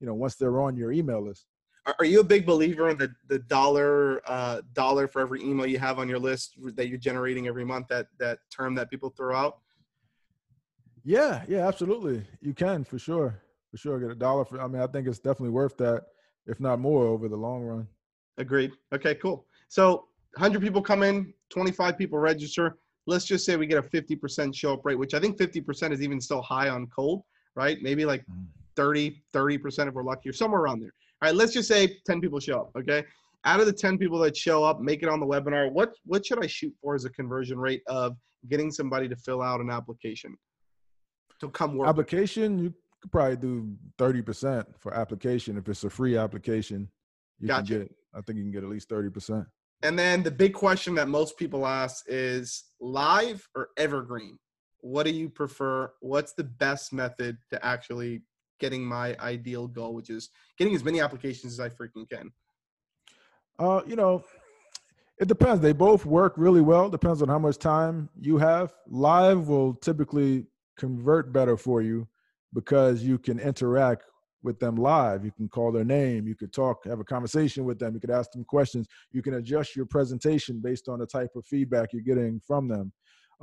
you 0.00 0.06
know, 0.06 0.14
once 0.14 0.36
they're 0.36 0.60
on 0.60 0.76
your 0.76 0.92
email 0.92 1.24
list. 1.24 1.46
Are 1.98 2.04
you 2.06 2.20
a 2.20 2.24
big 2.24 2.46
believer 2.46 2.88
in 2.88 2.96
the, 2.96 3.12
the 3.28 3.40
dollar 3.40 4.22
uh, 4.26 4.62
dollar 4.72 5.06
for 5.06 5.20
every 5.20 5.42
email 5.42 5.66
you 5.66 5.78
have 5.78 5.98
on 5.98 6.08
your 6.08 6.18
list 6.18 6.54
that 6.76 6.88
you're 6.88 6.96
generating 6.96 7.46
every 7.46 7.64
month? 7.64 7.88
That 7.88 8.06
that 8.18 8.38
term 8.50 8.74
that 8.76 8.88
people 8.88 9.10
throw 9.10 9.36
out. 9.36 9.58
Yeah, 11.04 11.42
yeah, 11.46 11.68
absolutely. 11.68 12.24
You 12.40 12.54
can 12.54 12.84
for 12.84 12.98
sure, 12.98 13.38
for 13.70 13.76
sure 13.76 14.00
get 14.00 14.10
a 14.10 14.14
dollar 14.14 14.46
for. 14.46 14.58
I 14.62 14.66
mean, 14.66 14.80
I 14.80 14.86
think 14.86 15.06
it's 15.06 15.18
definitely 15.18 15.50
worth 15.50 15.76
that, 15.76 16.04
if 16.46 16.58
not 16.58 16.80
more, 16.80 17.04
over 17.06 17.28
the 17.28 17.36
long 17.36 17.62
run. 17.62 17.86
Agreed. 18.38 18.72
Okay, 18.94 19.14
cool. 19.16 19.46
So 19.68 20.06
100 20.36 20.62
people 20.62 20.80
come 20.80 21.02
in, 21.02 21.34
25 21.50 21.98
people 21.98 22.18
register. 22.18 22.78
Let's 23.06 23.24
just 23.24 23.44
say 23.44 23.56
we 23.56 23.66
get 23.66 23.78
a 23.78 23.82
50% 23.88 24.54
show 24.54 24.74
up 24.74 24.84
rate, 24.84 24.98
which 24.98 25.14
I 25.14 25.20
think 25.20 25.36
50% 25.38 25.92
is 25.92 26.02
even 26.02 26.20
still 26.20 26.42
high 26.42 26.68
on 26.68 26.86
cold, 26.86 27.22
right? 27.54 27.78
Maybe 27.82 28.04
like 28.04 28.24
Mm. 28.30 28.46
30, 28.76 29.22
30% 29.32 29.88
if 29.88 29.94
we're 29.94 30.02
lucky 30.02 30.28
or 30.28 30.32
somewhere 30.32 30.60
around 30.62 30.80
there. 30.80 30.92
All 31.22 31.28
right, 31.28 31.34
let's 31.34 31.52
just 31.52 31.68
say 31.68 31.98
10 32.06 32.20
people 32.20 32.40
show 32.40 32.62
up, 32.62 32.70
okay? 32.76 33.04
Out 33.44 33.60
of 33.60 33.66
the 33.66 33.72
10 33.72 33.98
people 33.98 34.18
that 34.20 34.36
show 34.36 34.64
up, 34.64 34.80
make 34.80 35.02
it 35.02 35.08
on 35.08 35.20
the 35.20 35.26
webinar, 35.26 35.70
what 35.70 35.92
what 36.06 36.24
should 36.24 36.42
I 36.42 36.46
shoot 36.46 36.74
for 36.80 36.94
as 36.94 37.04
a 37.04 37.10
conversion 37.10 37.58
rate 37.58 37.82
of 37.86 38.16
getting 38.48 38.70
somebody 38.70 39.08
to 39.08 39.16
fill 39.16 39.42
out 39.42 39.60
an 39.60 39.70
application 39.70 40.34
to 41.40 41.50
come 41.50 41.76
work? 41.76 41.88
Application, 41.88 42.58
you 42.58 42.74
could 43.00 43.12
probably 43.12 43.36
do 43.36 43.76
30% 43.98 44.64
for 44.78 44.94
application. 44.94 45.58
If 45.58 45.68
it's 45.68 45.84
a 45.84 45.90
free 45.90 46.16
application, 46.16 46.88
you 47.38 47.48
Gotcha. 47.48 47.66
can 47.74 47.78
get, 47.82 47.94
I 48.14 48.20
think 48.22 48.38
you 48.38 48.44
can 48.44 48.50
get 48.52 48.64
at 48.64 48.70
least 48.70 48.88
30%. 48.88 49.46
And 49.84 49.98
then 49.98 50.22
the 50.22 50.30
big 50.30 50.54
question 50.54 50.94
that 50.94 51.08
most 51.08 51.36
people 51.36 51.66
ask 51.66 52.06
is 52.08 52.64
live 52.80 53.46
or 53.54 53.68
evergreen? 53.76 54.38
What 54.80 55.04
do 55.04 55.12
you 55.12 55.28
prefer? 55.28 55.92
What's 56.00 56.32
the 56.32 56.44
best 56.44 56.94
method 56.94 57.36
to 57.50 57.62
actually 57.64 58.22
getting 58.58 58.82
my 58.82 59.14
ideal 59.20 59.68
goal, 59.68 59.94
which 59.94 60.08
is 60.08 60.30
getting 60.58 60.74
as 60.74 60.82
many 60.82 61.02
applications 61.02 61.52
as 61.52 61.60
I 61.60 61.68
freaking 61.68 62.08
can? 62.08 62.32
Uh, 63.58 63.82
you 63.86 63.94
know, 63.94 64.24
it 65.20 65.28
depends. 65.28 65.60
They 65.60 65.74
both 65.74 66.06
work 66.06 66.32
really 66.38 66.62
well. 66.62 66.88
Depends 66.88 67.20
on 67.20 67.28
how 67.28 67.38
much 67.38 67.58
time 67.58 68.08
you 68.18 68.38
have. 68.38 68.72
Live 68.86 69.48
will 69.48 69.74
typically 69.74 70.46
convert 70.78 71.30
better 71.30 71.58
for 71.58 71.82
you 71.82 72.08
because 72.54 73.02
you 73.02 73.18
can 73.18 73.38
interact 73.38 74.04
with 74.44 74.60
them 74.60 74.76
live. 74.76 75.24
You 75.24 75.32
can 75.32 75.48
call 75.48 75.72
their 75.72 75.84
name. 75.84 76.28
You 76.28 76.36
could 76.36 76.52
talk, 76.52 76.84
have 76.84 77.00
a 77.00 77.04
conversation 77.04 77.64
with 77.64 77.78
them. 77.78 77.94
You 77.94 78.00
could 78.00 78.10
ask 78.10 78.30
them 78.30 78.44
questions. 78.44 78.86
You 79.10 79.22
can 79.22 79.34
adjust 79.34 79.74
your 79.74 79.86
presentation 79.86 80.60
based 80.60 80.88
on 80.88 81.00
the 81.00 81.06
type 81.06 81.30
of 81.34 81.46
feedback 81.46 81.92
you're 81.92 82.02
getting 82.02 82.40
from 82.46 82.68
them. 82.68 82.92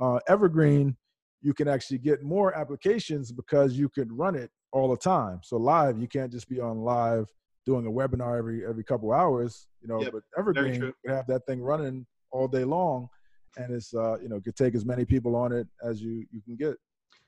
Uh, 0.00 0.20
Evergreen, 0.28 0.96
you 1.42 1.52
can 1.52 1.68
actually 1.68 1.98
get 1.98 2.22
more 2.22 2.56
applications 2.56 3.32
because 3.32 3.74
you 3.74 3.88
could 3.88 4.16
run 4.16 4.36
it 4.36 4.50
all 4.70 4.88
the 4.88 4.96
time. 4.96 5.40
So 5.42 5.56
live, 5.56 5.98
you 5.98 6.06
can't 6.06 6.32
just 6.32 6.48
be 6.48 6.60
on 6.60 6.78
live 6.78 7.26
doing 7.66 7.86
a 7.86 7.90
webinar 7.90 8.38
every 8.38 8.66
every 8.66 8.84
couple 8.84 9.12
hours, 9.12 9.66
you 9.80 9.88
know. 9.88 10.00
Yep, 10.00 10.12
but 10.12 10.22
Evergreen, 10.38 10.80
can 10.80 11.14
have 11.14 11.26
that 11.26 11.44
thing 11.46 11.60
running 11.60 12.06
all 12.30 12.48
day 12.48 12.64
long, 12.64 13.08
and 13.56 13.74
it's 13.74 13.92
uh, 13.92 14.16
you 14.22 14.28
know 14.28 14.40
could 14.40 14.56
take 14.56 14.74
as 14.74 14.84
many 14.84 15.04
people 15.04 15.34
on 15.36 15.52
it 15.52 15.66
as 15.84 16.00
you 16.00 16.24
you 16.32 16.40
can 16.42 16.56
get. 16.56 16.76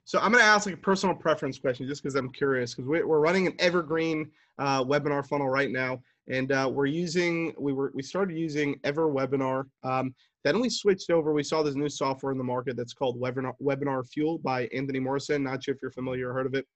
So 0.05 0.19
I'm 0.19 0.33
going 0.33 0.43
to 0.43 0.49
ask 0.49 0.67
like 0.67 0.75
a 0.75 0.79
personal 0.79 1.15
preference 1.15 1.59
question 1.59 1.87
just 1.89 2.03
because 2.03 2.15
I'm 2.15 2.31
curious 2.31 2.75
because 2.75 2.87
we're 2.89 3.19
running 3.21 3.47
an 3.47 3.55
evergreen 3.59 4.31
uh, 4.59 4.85
webinar 4.85 5.27
funnel 5.27 5.49
right 5.49 5.71
now. 5.71 6.01
And 6.29 6.53
uh, 6.53 6.71
we're 6.73 6.87
using, 6.87 7.55
we 7.59 7.73
were, 7.73 7.91
we 7.95 8.03
started 8.03 8.37
using 8.37 8.79
EverWebinar. 8.81 9.65
Um, 9.83 10.15
then 10.43 10.61
we 10.61 10.69
switched 10.69 11.11
over. 11.11 11.33
We 11.33 11.43
saw 11.43 11.63
this 11.63 11.75
new 11.75 11.89
software 11.89 12.33
in 12.33 12.39
the 12.39 12.45
market 12.45 12.77
that's 12.77 12.93
called 12.93 13.21
Webinar, 13.21 13.53
Webinar 13.63 14.07
Fuel 14.11 14.39
by 14.39 14.67
Anthony 14.75 15.01
Morrison. 15.01 15.43
Not 15.43 15.65
sure 15.65 15.75
if 15.75 15.81
you're 15.83 15.91
familiar 15.91 16.31
or 16.31 16.35
heard 16.35 16.47
of 16.47 16.55
it. 16.55 16.67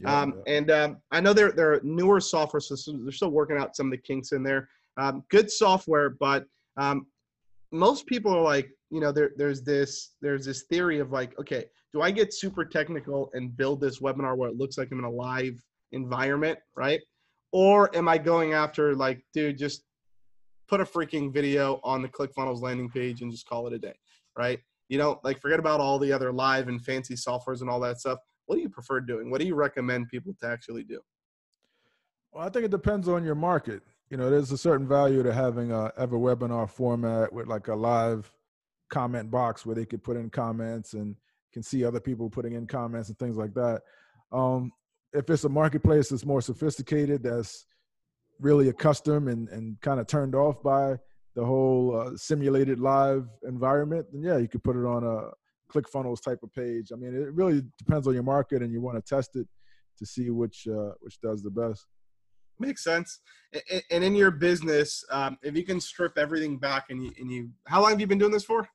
Yeah, 0.00 0.20
Um, 0.22 0.34
yeah. 0.46 0.54
and 0.56 0.70
um, 0.70 0.96
I 1.10 1.20
know 1.20 1.32
they're 1.32 1.52
they're 1.52 1.80
newer 1.82 2.20
software 2.20 2.60
systems. 2.60 3.04
They're 3.04 3.12
still 3.12 3.30
working 3.30 3.56
out 3.56 3.74
some 3.74 3.86
of 3.86 3.90
the 3.92 3.98
kinks 3.98 4.32
in 4.32 4.42
there. 4.42 4.68
Um, 4.96 5.24
good 5.30 5.50
software, 5.50 6.10
but 6.10 6.46
um, 6.76 7.06
most 7.72 8.06
people 8.06 8.32
are 8.36 8.42
like, 8.42 8.70
you 8.90 9.00
know, 9.00 9.10
there 9.10 9.30
there's 9.36 9.62
this 9.62 10.12
there's 10.20 10.44
this 10.44 10.62
theory 10.64 10.98
of 11.00 11.12
like, 11.12 11.38
okay, 11.40 11.64
do 11.96 12.02
I 12.02 12.10
get 12.10 12.34
super 12.34 12.64
technical 12.64 13.30
and 13.34 13.56
build 13.56 13.80
this 13.80 14.00
webinar 14.00 14.36
where 14.36 14.50
it 14.50 14.56
looks 14.56 14.76
like 14.78 14.88
I'm 14.92 14.98
in 14.98 15.04
a 15.04 15.10
live 15.10 15.54
environment, 15.92 16.58
right? 16.76 17.00
Or 17.52 17.94
am 17.96 18.08
I 18.08 18.18
going 18.18 18.52
after 18.52 18.94
like, 18.94 19.24
dude, 19.32 19.58
just 19.58 19.84
put 20.68 20.80
a 20.80 20.84
freaking 20.84 21.32
video 21.32 21.80
on 21.84 22.02
the 22.02 22.08
ClickFunnels 22.08 22.60
landing 22.60 22.90
page 22.90 23.22
and 23.22 23.30
just 23.30 23.48
call 23.48 23.66
it 23.66 23.72
a 23.72 23.78
day, 23.78 23.94
right? 24.36 24.58
You 24.88 24.98
know, 24.98 25.20
like 25.24 25.40
forget 25.40 25.58
about 25.58 25.80
all 25.80 25.98
the 25.98 26.12
other 26.12 26.32
live 26.32 26.68
and 26.68 26.84
fancy 26.84 27.14
softwares 27.14 27.60
and 27.60 27.70
all 27.70 27.80
that 27.80 27.98
stuff 27.98 28.18
what 28.46 28.56
do 28.56 28.62
you 28.62 28.68
prefer 28.68 29.00
doing? 29.00 29.30
What 29.30 29.40
do 29.40 29.46
you 29.46 29.54
recommend 29.54 30.08
people 30.08 30.34
to 30.40 30.46
actually 30.46 30.84
do? 30.84 31.00
Well, 32.32 32.46
I 32.46 32.48
think 32.48 32.64
it 32.64 32.70
depends 32.70 33.08
on 33.08 33.24
your 33.24 33.34
market. 33.34 33.82
You 34.10 34.16
know, 34.16 34.30
there's 34.30 34.52
a 34.52 34.58
certain 34.58 34.86
value 34.86 35.22
to 35.22 35.32
having 35.32 35.72
uh, 35.72 35.90
a 35.96 36.06
EverWebinar 36.06 36.70
format 36.70 37.32
with 37.32 37.48
like 37.48 37.68
a 37.68 37.74
live 37.74 38.30
comment 38.88 39.30
box 39.30 39.66
where 39.66 39.74
they 39.74 39.84
could 39.84 40.02
put 40.02 40.16
in 40.16 40.30
comments 40.30 40.94
and 40.94 41.16
can 41.56 41.62
see 41.62 41.86
other 41.86 42.00
people 42.00 42.28
putting 42.28 42.52
in 42.52 42.66
comments 42.66 43.08
and 43.08 43.18
things 43.18 43.38
like 43.38 43.54
that. 43.54 43.80
Um, 44.30 44.70
if 45.14 45.30
it's 45.30 45.44
a 45.44 45.48
marketplace 45.48 46.10
that's 46.10 46.26
more 46.26 46.42
sophisticated, 46.42 47.22
that's 47.22 47.64
really 48.40 48.68
accustomed 48.68 49.30
and, 49.30 49.48
and 49.48 49.80
kind 49.80 49.98
of 49.98 50.06
turned 50.06 50.34
off 50.34 50.62
by 50.62 50.96
the 51.34 51.42
whole 51.42 51.98
uh, 51.98 52.14
simulated 52.14 52.78
live 52.78 53.26
environment, 53.48 54.04
then 54.12 54.22
yeah, 54.22 54.36
you 54.36 54.48
could 54.48 54.62
put 54.62 54.76
it 54.76 54.84
on 54.84 55.02
a 55.02 55.30
ClickFunnels 55.72 56.22
type 56.22 56.40
of 56.42 56.52
page. 56.52 56.90
I 56.92 56.96
mean, 56.96 57.14
it 57.14 57.32
really 57.32 57.62
depends 57.78 58.06
on 58.06 58.12
your 58.12 58.22
market 58.22 58.60
and 58.60 58.70
you 58.70 58.82
want 58.82 59.02
to 59.02 59.14
test 59.14 59.34
it 59.36 59.48
to 59.96 60.04
see 60.04 60.28
which 60.28 60.68
uh, 60.70 60.92
which 61.00 61.18
does 61.22 61.42
the 61.42 61.50
best. 61.50 61.86
Makes 62.58 62.84
sense. 62.84 63.20
And 63.90 64.04
in 64.04 64.14
your 64.14 64.30
business, 64.30 65.02
um, 65.10 65.38
if 65.42 65.56
you 65.56 65.64
can 65.64 65.80
strip 65.80 66.18
everything 66.18 66.58
back 66.58 66.90
and 66.90 67.02
you, 67.02 67.12
and 67.18 67.30
you, 67.30 67.48
how 67.66 67.80
long 67.80 67.90
have 67.92 68.00
you 68.00 68.06
been 68.06 68.18
doing 68.18 68.32
this 68.32 68.44
for? 68.44 68.68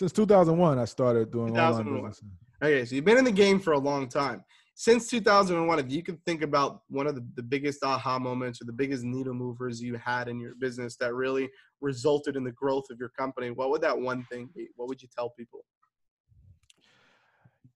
Since 0.00 0.12
2001, 0.12 0.78
I 0.78 0.86
started 0.86 1.30
doing 1.30 1.58
online 1.58 1.84
business. 1.84 2.22
Okay, 2.62 2.86
so 2.86 2.94
you've 2.94 3.04
been 3.04 3.18
in 3.18 3.24
the 3.26 3.30
game 3.30 3.60
for 3.60 3.74
a 3.74 3.78
long 3.78 4.08
time. 4.08 4.42
Since 4.74 5.08
2001, 5.08 5.78
if 5.78 5.92
you 5.92 6.02
could 6.02 6.24
think 6.24 6.40
about 6.40 6.80
one 6.88 7.06
of 7.06 7.14
the, 7.14 7.22
the 7.34 7.42
biggest 7.42 7.84
aha 7.84 8.18
moments 8.18 8.62
or 8.62 8.64
the 8.64 8.72
biggest 8.72 9.04
needle 9.04 9.34
movers 9.34 9.78
you 9.78 9.96
had 10.02 10.28
in 10.28 10.40
your 10.40 10.54
business 10.54 10.96
that 11.00 11.12
really 11.12 11.50
resulted 11.82 12.34
in 12.34 12.44
the 12.44 12.52
growth 12.52 12.84
of 12.90 12.98
your 12.98 13.10
company, 13.10 13.50
what 13.50 13.68
would 13.68 13.82
that 13.82 14.00
one 14.00 14.24
thing 14.32 14.48
be? 14.56 14.68
What 14.76 14.88
would 14.88 15.02
you 15.02 15.08
tell 15.14 15.34
people? 15.38 15.66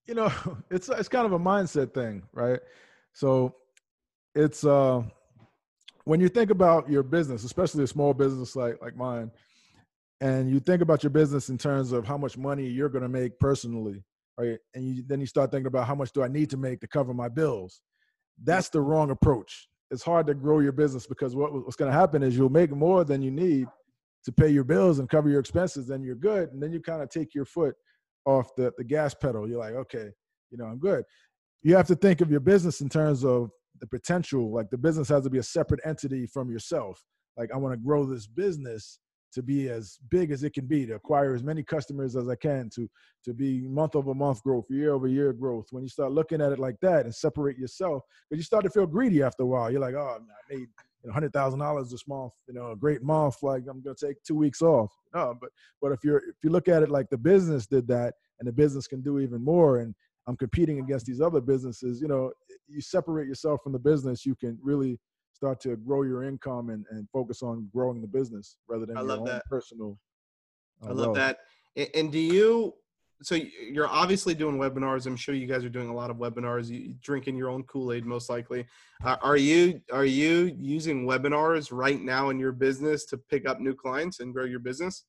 You 0.07 0.15
know, 0.15 0.33
it's 0.71 0.89
it's 0.89 1.07
kind 1.07 1.27
of 1.27 1.33
a 1.33 1.39
mindset 1.39 1.93
thing, 1.93 2.23
right? 2.33 2.59
So 3.13 3.53
it's 4.33 4.65
uh 4.65 5.03
when 6.05 6.19
you 6.19 6.29
think 6.29 6.49
about 6.49 6.89
your 6.89 7.03
business, 7.03 7.43
especially 7.43 7.83
a 7.83 7.87
small 7.87 8.15
business 8.15 8.55
like 8.55 8.81
like 8.81 8.95
mine, 8.95 9.29
and 10.25 10.49
you 10.49 10.59
think 10.59 10.81
about 10.81 11.03
your 11.03 11.11
business 11.11 11.49
in 11.49 11.57
terms 11.59 11.91
of 11.91 12.07
how 12.07 12.17
much 12.17 12.35
money 12.35 12.65
you're 12.65 12.89
going 12.89 13.03
to 13.03 13.09
make 13.09 13.37
personally, 13.39 14.03
right? 14.39 14.57
And 14.73 14.83
you, 14.83 15.03
then 15.05 15.19
you 15.19 15.27
start 15.27 15.51
thinking 15.51 15.67
about 15.67 15.85
how 15.85 15.93
much 15.93 16.13
do 16.13 16.23
I 16.23 16.27
need 16.27 16.49
to 16.49 16.57
make 16.57 16.79
to 16.81 16.87
cover 16.87 17.13
my 17.13 17.29
bills. 17.29 17.81
That's 18.43 18.69
the 18.69 18.81
wrong 18.81 19.11
approach. 19.11 19.69
It's 19.91 20.01
hard 20.01 20.25
to 20.25 20.33
grow 20.33 20.61
your 20.61 20.71
business 20.71 21.05
because 21.05 21.35
what, 21.35 21.53
what's 21.53 21.75
going 21.75 21.91
to 21.91 21.97
happen 21.97 22.23
is 22.23 22.35
you'll 22.35 22.49
make 22.49 22.71
more 22.71 23.03
than 23.03 23.21
you 23.21 23.29
need 23.29 23.67
to 24.23 24.31
pay 24.31 24.49
your 24.49 24.63
bills 24.63 24.97
and 24.97 25.07
cover 25.07 25.29
your 25.29 25.39
expenses. 25.39 25.85
Then 25.85 26.01
you're 26.01 26.15
good, 26.15 26.51
and 26.51 26.61
then 26.61 26.71
you 26.73 26.81
kind 26.81 27.03
of 27.03 27.09
take 27.09 27.35
your 27.35 27.45
foot 27.45 27.75
off 28.25 28.49
the, 28.55 28.73
the 28.79 28.83
gas 28.83 29.13
pedal. 29.13 29.47
You're 29.47 29.59
like, 29.59 29.75
okay, 29.75 30.09
you 30.49 30.57
know, 30.57 30.65
I'm 30.65 30.79
good. 30.79 31.03
You 31.61 31.75
have 31.75 31.85
to 31.87 31.95
think 31.95 32.21
of 32.21 32.31
your 32.31 32.39
business 32.39 32.81
in 32.81 32.89
terms 32.89 33.23
of 33.23 33.51
the 33.79 33.85
potential. 33.85 34.51
Like 34.51 34.71
the 34.71 34.77
business 34.79 35.07
has 35.09 35.23
to 35.25 35.29
be 35.29 35.37
a 35.37 35.43
separate 35.43 35.81
entity 35.85 36.25
from 36.25 36.49
yourself. 36.49 37.03
Like 37.37 37.51
I 37.53 37.57
want 37.57 37.73
to 37.73 37.85
grow 37.85 38.05
this 38.07 38.25
business 38.25 38.99
to 39.35 39.43
be 39.43 39.69
as 39.69 39.99
big 40.09 40.31
as 40.31 40.43
it 40.43 40.53
can 40.53 40.65
be, 40.65 40.85
to 40.85 40.95
acquire 40.95 41.35
as 41.35 41.43
many 41.43 41.61
customers 41.61 42.15
as 42.15 42.27
I 42.27 42.35
can, 42.35 42.69
to 42.75 42.89
to 43.25 43.33
be 43.33 43.67
month 43.67 43.95
over 43.95 44.13
month 44.13 44.41
growth, 44.43 44.65
year 44.69 44.93
over 44.93 45.07
year 45.07 45.33
growth. 45.33 45.67
When 45.71 45.83
you 45.83 45.89
start 45.89 46.13
looking 46.13 46.41
at 46.41 46.51
it 46.51 46.59
like 46.59 46.77
that 46.81 47.05
and 47.05 47.13
separate 47.13 47.57
yourself, 47.57 48.03
because 48.29 48.39
you 48.39 48.45
start 48.45 48.63
to 48.63 48.69
feel 48.69 48.87
greedy 48.87 49.21
after 49.21 49.43
a 49.43 49.45
while. 49.45 49.69
You're 49.69 49.81
like, 49.81 49.95
oh, 49.95 50.17
I 50.19 50.53
made 50.53 50.67
hundred 51.11 51.33
thousand 51.33 51.59
dollars 51.59 51.91
this 51.91 52.07
month, 52.07 52.33
you 52.47 52.53
know, 52.53 52.71
a 52.71 52.75
great 52.75 53.03
month. 53.03 53.35
Like 53.43 53.63
I'm 53.69 53.81
gonna 53.81 53.95
take 53.95 54.23
two 54.23 54.35
weeks 54.35 54.61
off. 54.61 54.91
No, 55.13 55.35
but 55.39 55.49
but 55.81 55.91
if 55.91 55.99
you're 56.03 56.17
if 56.17 56.37
you 56.43 56.49
look 56.49 56.67
at 56.67 56.81
it 56.81 56.89
like 56.89 57.09
the 57.09 57.17
business 57.17 57.67
did 57.67 57.87
that, 57.89 58.13
and 58.39 58.47
the 58.47 58.53
business 58.53 58.87
can 58.87 59.01
do 59.01 59.19
even 59.19 59.43
more, 59.43 59.79
and 59.79 59.93
I'm 60.27 60.37
competing 60.37 60.79
against 60.79 61.05
these 61.05 61.21
other 61.21 61.41
businesses, 61.41 62.01
you 62.01 62.07
know, 62.07 62.31
you 62.67 62.81
separate 62.81 63.27
yourself 63.27 63.61
from 63.63 63.73
the 63.73 63.79
business, 63.79 64.25
you 64.25 64.35
can 64.35 64.57
really 64.63 64.97
start 65.35 65.59
to 65.61 65.75
grow 65.75 66.03
your 66.03 66.23
income 66.23 66.69
and, 66.69 66.85
and 66.91 67.07
focus 67.11 67.43
on 67.43 67.69
growing 67.73 68.01
the 68.01 68.07
business 68.07 68.57
rather 68.67 68.85
than 68.85 68.97
I 68.97 69.01
your 69.01 69.09
love 69.09 69.19
own 69.19 69.25
that. 69.25 69.45
personal. 69.45 69.99
uh, 70.81 70.87
I 70.87 70.91
love 70.93 71.15
wealth. 71.15 71.35
that. 71.75 71.89
And 71.93 72.11
do 72.11 72.19
you? 72.19 72.73
So 73.21 73.35
you're 73.35 73.87
obviously 73.87 74.33
doing 74.33 74.57
webinars. 74.57 75.05
I'm 75.07 75.15
sure 75.15 75.35
you 75.35 75.47
guys 75.47 75.63
are 75.63 75.69
doing 75.69 75.89
a 75.89 75.93
lot 75.93 76.09
of 76.09 76.17
webinars. 76.17 76.69
You 76.69 76.79
you 76.79 76.95
drinking 77.01 77.35
your 77.35 77.49
own 77.49 77.63
Kool 77.63 77.91
Aid, 77.91 78.05
most 78.05 78.29
likely. 78.29 78.65
Uh, 79.03 79.17
are 79.21 79.37
you 79.37 79.81
are 79.91 80.05
you 80.05 80.55
using 80.57 81.05
webinars 81.05 81.69
right 81.71 82.01
now 82.01 82.29
in 82.29 82.39
your 82.39 82.51
business 82.51 83.05
to 83.05 83.17
pick 83.17 83.47
up 83.47 83.59
new 83.59 83.73
clients 83.73 84.19
and 84.19 84.33
grow 84.33 84.45
your 84.45 84.59
business? 84.59 85.05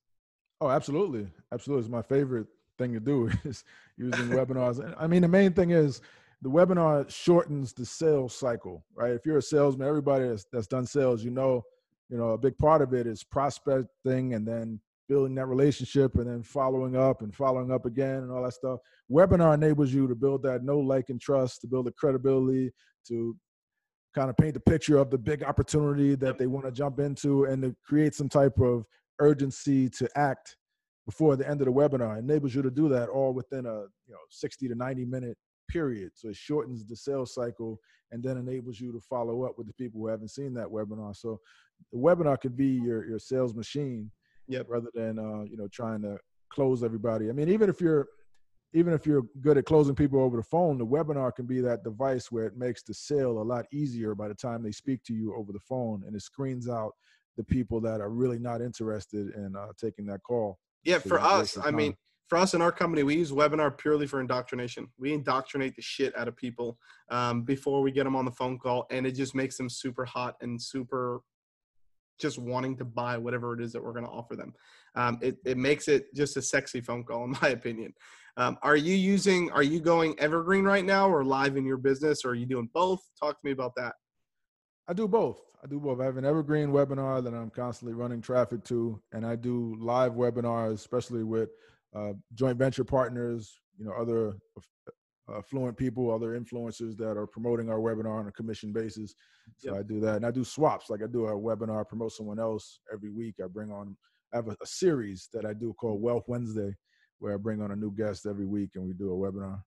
Oh, 0.60 0.70
absolutely, 0.70 1.28
absolutely. 1.52 1.84
It's 1.84 1.92
my 1.92 2.02
favorite 2.02 2.46
thing 2.78 2.92
to 2.94 3.00
do 3.00 3.30
is 3.44 3.64
using 3.96 4.28
webinars. 4.28 4.80
And 4.84 4.94
I 4.98 5.06
mean, 5.06 5.22
the 5.22 5.28
main 5.28 5.52
thing 5.52 5.70
is 5.70 6.00
the 6.42 6.50
webinar 6.50 7.08
shortens 7.10 7.72
the 7.72 7.86
sales 7.86 8.34
cycle, 8.34 8.84
right? 8.94 9.12
If 9.12 9.24
you're 9.24 9.38
a 9.38 9.42
salesman, 9.42 9.88
everybody 9.88 10.28
that's, 10.28 10.46
that's 10.52 10.66
done 10.66 10.86
sales, 10.86 11.24
you 11.24 11.30
know, 11.30 11.62
you 12.08 12.16
know, 12.16 12.30
a 12.30 12.38
big 12.38 12.56
part 12.58 12.82
of 12.82 12.92
it 12.92 13.06
is 13.06 13.24
prospecting 13.24 14.34
and 14.34 14.46
then 14.46 14.80
building 15.08 15.34
that 15.36 15.46
relationship 15.46 16.16
and 16.16 16.28
then 16.28 16.42
following 16.42 16.96
up 16.96 17.22
and 17.22 17.34
following 17.34 17.70
up 17.72 17.86
again 17.86 18.18
and 18.18 18.30
all 18.30 18.42
that 18.42 18.52
stuff. 18.52 18.80
Webinar 19.10 19.54
enables 19.54 19.92
you 19.92 20.06
to 20.06 20.14
build 20.14 20.42
that 20.42 20.62
know, 20.62 20.78
like, 20.78 21.08
and 21.08 21.20
trust, 21.20 21.62
to 21.62 21.66
build 21.66 21.86
the 21.86 21.92
credibility, 21.92 22.72
to 23.08 23.36
kind 24.14 24.30
of 24.30 24.36
paint 24.36 24.54
the 24.54 24.60
picture 24.60 24.98
of 24.98 25.10
the 25.10 25.18
big 25.18 25.42
opportunity 25.42 26.14
that 26.14 26.38
they 26.38 26.46
want 26.46 26.64
to 26.64 26.72
jump 26.72 26.98
into 26.98 27.44
and 27.44 27.62
to 27.62 27.74
create 27.84 28.14
some 28.14 28.28
type 28.28 28.58
of 28.58 28.84
urgency 29.20 29.88
to 29.88 30.08
act 30.16 30.56
before 31.06 31.36
the 31.36 31.48
end 31.48 31.60
of 31.60 31.66
the 31.66 31.72
webinar. 31.72 32.16
It 32.16 32.20
enables 32.20 32.54
you 32.54 32.62
to 32.62 32.70
do 32.70 32.88
that 32.88 33.08
all 33.08 33.32
within 33.32 33.66
a 33.66 33.82
you 34.06 34.12
know 34.12 34.18
60 34.30 34.68
to 34.68 34.74
90 34.74 35.04
minute 35.04 35.38
period. 35.68 36.12
So 36.14 36.28
it 36.28 36.36
shortens 36.36 36.84
the 36.84 36.96
sales 36.96 37.34
cycle 37.34 37.78
and 38.12 38.22
then 38.22 38.36
enables 38.36 38.80
you 38.80 38.92
to 38.92 39.00
follow 39.00 39.44
up 39.44 39.58
with 39.58 39.66
the 39.66 39.72
people 39.74 40.00
who 40.00 40.08
haven't 40.08 40.30
seen 40.30 40.54
that 40.54 40.68
webinar. 40.68 41.16
So 41.16 41.40
the 41.92 41.98
webinar 41.98 42.40
could 42.40 42.56
be 42.56 42.68
your 42.68 43.06
your 43.06 43.18
sales 43.18 43.54
machine, 43.54 44.10
yep. 44.48 44.66
rather 44.68 44.90
than 44.94 45.18
uh, 45.18 45.44
you 45.44 45.56
know 45.56 45.68
trying 45.72 46.02
to 46.02 46.18
close 46.50 46.82
everybody. 46.82 47.28
I 47.28 47.32
mean, 47.32 47.48
even 47.48 47.68
if 47.68 47.80
you're 47.80 48.08
even 48.74 48.92
if 48.92 49.06
you're 49.06 49.22
good 49.40 49.58
at 49.58 49.64
closing 49.64 49.94
people 49.94 50.20
over 50.20 50.36
the 50.36 50.42
phone, 50.42 50.78
the 50.78 50.86
webinar 50.86 51.34
can 51.34 51.46
be 51.46 51.60
that 51.60 51.84
device 51.84 52.30
where 52.30 52.46
it 52.46 52.56
makes 52.56 52.82
the 52.82 52.94
sale 52.94 53.40
a 53.40 53.42
lot 53.42 53.64
easier 53.72 54.14
by 54.14 54.28
the 54.28 54.34
time 54.34 54.62
they 54.62 54.72
speak 54.72 55.02
to 55.04 55.14
you 55.14 55.34
over 55.34 55.52
the 55.52 55.60
phone, 55.60 56.02
and 56.06 56.14
it 56.14 56.22
screens 56.22 56.68
out 56.68 56.92
the 57.36 57.44
people 57.44 57.80
that 57.80 58.00
are 58.00 58.10
really 58.10 58.38
not 58.38 58.62
interested 58.62 59.34
in 59.34 59.54
uh, 59.56 59.68
taking 59.78 60.06
that 60.06 60.22
call. 60.22 60.58
Yeah, 60.84 60.98
so 60.98 61.08
for 61.08 61.20
us, 61.20 61.58
I 61.58 61.70
mean, 61.70 61.96
for 62.28 62.38
us 62.38 62.54
in 62.54 62.62
our 62.62 62.72
company, 62.72 63.02
we 63.02 63.16
use 63.16 63.30
webinar 63.30 63.76
purely 63.76 64.06
for 64.06 64.20
indoctrination. 64.20 64.88
We 64.98 65.12
indoctrinate 65.12 65.76
the 65.76 65.82
shit 65.82 66.16
out 66.16 66.28
of 66.28 66.36
people 66.36 66.78
um, 67.10 67.42
before 67.42 67.82
we 67.82 67.92
get 67.92 68.04
them 68.04 68.16
on 68.16 68.24
the 68.24 68.32
phone 68.32 68.58
call, 68.58 68.86
and 68.90 69.06
it 69.06 69.12
just 69.12 69.34
makes 69.34 69.56
them 69.56 69.68
super 69.68 70.04
hot 70.04 70.36
and 70.40 70.60
super 70.60 71.22
just 72.18 72.38
wanting 72.38 72.76
to 72.78 72.84
buy 72.84 73.18
whatever 73.18 73.52
it 73.54 73.62
is 73.62 73.72
that 73.72 73.82
we're 73.82 73.92
going 73.92 74.04
to 74.04 74.10
offer 74.10 74.36
them. 74.36 74.54
Um, 74.94 75.18
it, 75.20 75.36
it 75.44 75.58
makes 75.58 75.86
it 75.86 76.14
just 76.14 76.36
a 76.36 76.42
sexy 76.42 76.80
phone 76.80 77.04
call, 77.04 77.24
in 77.24 77.36
my 77.42 77.50
opinion. 77.50 77.92
Um, 78.38 78.58
are 78.62 78.76
you 78.76 78.94
using, 78.94 79.50
are 79.52 79.62
you 79.62 79.80
going 79.80 80.18
evergreen 80.18 80.64
right 80.64 80.84
now 80.84 81.08
or 81.08 81.24
live 81.24 81.56
in 81.56 81.64
your 81.64 81.76
business 81.76 82.24
or 82.24 82.30
are 82.30 82.34
you 82.34 82.46
doing 82.46 82.68
both? 82.72 83.00
Talk 83.18 83.40
to 83.40 83.46
me 83.46 83.52
about 83.52 83.74
that. 83.76 83.94
I 84.88 84.92
do 84.92 85.08
both. 85.08 85.40
I 85.62 85.66
do 85.66 85.80
both. 85.80 86.00
I 86.00 86.04
have 86.04 86.16
an 86.16 86.24
evergreen 86.24 86.68
webinar 86.68 87.22
that 87.24 87.34
I'm 87.34 87.50
constantly 87.50 87.94
running 87.94 88.20
traffic 88.20 88.62
to, 88.64 89.00
and 89.12 89.26
I 89.26 89.36
do 89.36 89.74
live 89.78 90.12
webinars, 90.12 90.74
especially 90.74 91.24
with 91.24 91.50
uh, 91.96 92.12
joint 92.34 92.58
venture 92.58 92.84
partners, 92.84 93.58
you 93.78 93.86
know, 93.86 93.92
other 93.92 94.36
uh, 95.28 95.40
fluent 95.42 95.76
people, 95.76 96.12
other 96.12 96.38
influencers 96.38 96.96
that 96.96 97.16
are 97.16 97.26
promoting 97.26 97.70
our 97.70 97.78
webinar 97.78 98.20
on 98.20 98.28
a 98.28 98.32
commission 98.32 98.72
basis. 98.72 99.14
So 99.56 99.72
yep. 99.72 99.80
I 99.80 99.82
do 99.82 100.00
that, 100.00 100.16
and 100.16 100.26
I 100.26 100.30
do 100.30 100.44
swaps. 100.44 100.90
Like 100.90 101.02
I 101.02 101.06
do 101.06 101.26
a 101.26 101.32
webinar, 101.32 101.86
promote 101.88 102.12
someone 102.12 102.38
else 102.38 102.80
every 102.92 103.10
week. 103.10 103.36
I 103.42 103.46
bring 103.46 103.70
on. 103.70 103.96
I 104.32 104.36
have 104.36 104.48
a, 104.48 104.56
a 104.62 104.66
series 104.66 105.28
that 105.32 105.44
I 105.44 105.52
do 105.52 105.72
called 105.74 106.02
Wealth 106.02 106.24
Wednesday, 106.26 106.74
where 107.18 107.34
I 107.34 107.36
bring 107.36 107.62
on 107.62 107.70
a 107.70 107.76
new 107.76 107.92
guest 107.92 108.26
every 108.26 108.46
week, 108.46 108.70
and 108.74 108.84
we 108.84 108.92
do 108.92 109.12
a 109.12 109.16
webinar. 109.16 109.62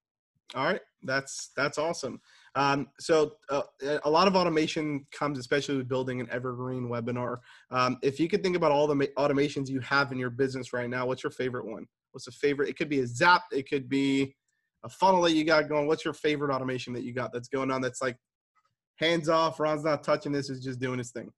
All 0.55 0.65
right, 0.65 0.81
that's 1.03 1.51
that's 1.55 1.77
awesome. 1.77 2.19
Um, 2.55 2.87
so 2.99 3.33
uh, 3.49 3.61
a 4.03 4.09
lot 4.09 4.27
of 4.27 4.35
automation 4.35 5.05
comes, 5.11 5.37
especially 5.37 5.77
with 5.77 5.87
building 5.87 6.19
an 6.19 6.27
evergreen 6.31 6.89
webinar. 6.89 7.37
Um, 7.69 7.97
if 8.01 8.19
you 8.19 8.27
could 8.27 8.43
think 8.43 8.55
about 8.55 8.71
all 8.71 8.87
the 8.87 8.95
ma- 8.95 9.05
automations 9.17 9.69
you 9.69 9.79
have 9.81 10.11
in 10.11 10.17
your 10.17 10.31
business 10.31 10.73
right 10.73 10.89
now, 10.89 11.05
what's 11.05 11.23
your 11.23 11.31
favorite 11.31 11.65
one? 11.65 11.87
What's 12.11 12.27
a 12.27 12.31
favorite? 12.31 12.69
It 12.69 12.77
could 12.77 12.89
be 12.89 12.99
a 12.99 13.07
Zap. 13.07 13.43
It 13.51 13.69
could 13.69 13.89
be 13.89 14.35
a 14.83 14.89
funnel 14.89 15.21
that 15.23 15.33
you 15.33 15.43
got 15.43 15.69
going. 15.69 15.87
What's 15.87 16.05
your 16.05 16.13
favorite 16.13 16.53
automation 16.53 16.93
that 16.93 17.03
you 17.03 17.13
got 17.13 17.31
that's 17.33 17.47
going 17.47 17.71
on? 17.71 17.81
That's 17.81 18.01
like 18.01 18.17
hands 18.97 19.29
off. 19.29 19.59
Ron's 19.59 19.83
not 19.83 20.03
touching 20.03 20.31
this. 20.31 20.49
Is 20.49 20.63
just 20.63 20.79
doing 20.79 20.97
his 20.97 21.11
thing. 21.11 21.31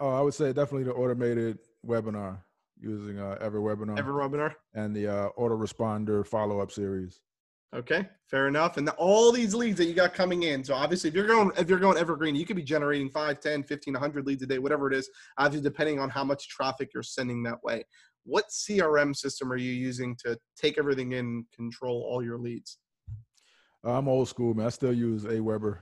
Oh, 0.00 0.10
I 0.10 0.20
would 0.20 0.34
say 0.34 0.52
definitely 0.52 0.84
the 0.84 0.94
automated 0.94 1.58
webinar 1.86 2.38
using 2.80 3.18
uh, 3.18 3.36
EverWebinar. 3.42 3.98
EverWebinar. 3.98 4.54
And 4.74 4.94
the 4.94 5.08
uh, 5.08 5.28
autoresponder 5.38 6.26
follow 6.26 6.60
up 6.60 6.70
series. 6.70 7.20
Okay, 7.76 8.08
fair 8.30 8.48
enough. 8.48 8.78
And 8.78 8.88
the, 8.88 8.92
all 8.92 9.30
these 9.30 9.54
leads 9.54 9.76
that 9.76 9.84
you 9.84 9.92
got 9.92 10.14
coming 10.14 10.44
in. 10.44 10.64
So 10.64 10.72
obviously 10.72 11.08
if 11.08 11.14
you're 11.14 11.26
going 11.26 11.50
if 11.58 11.68
you're 11.68 11.78
going 11.78 11.98
evergreen, 11.98 12.34
you 12.34 12.46
could 12.46 12.56
be 12.56 12.62
generating 12.62 13.10
5, 13.10 13.40
10, 13.40 13.62
15, 13.62 13.92
100 13.92 14.26
leads 14.26 14.42
a 14.42 14.46
day, 14.46 14.58
whatever 14.58 14.90
it 14.90 14.96
is, 14.96 15.10
obviously 15.36 15.68
depending 15.68 15.98
on 15.98 16.08
how 16.08 16.24
much 16.24 16.48
traffic 16.48 16.90
you're 16.94 17.02
sending 17.02 17.42
that 17.42 17.62
way. 17.62 17.84
What 18.28 18.50
CRM 18.50 19.16
system 19.16 19.50
are 19.50 19.56
you 19.56 19.72
using 19.72 20.14
to 20.26 20.38
take 20.54 20.76
everything 20.76 21.12
in, 21.12 21.46
control 21.56 22.06
all 22.06 22.22
your 22.22 22.36
leads? 22.36 22.76
I'm 23.82 24.06
old 24.06 24.28
school, 24.28 24.52
man. 24.52 24.66
I 24.66 24.68
still 24.68 24.92
use 24.92 25.24
Aweber. 25.24 25.78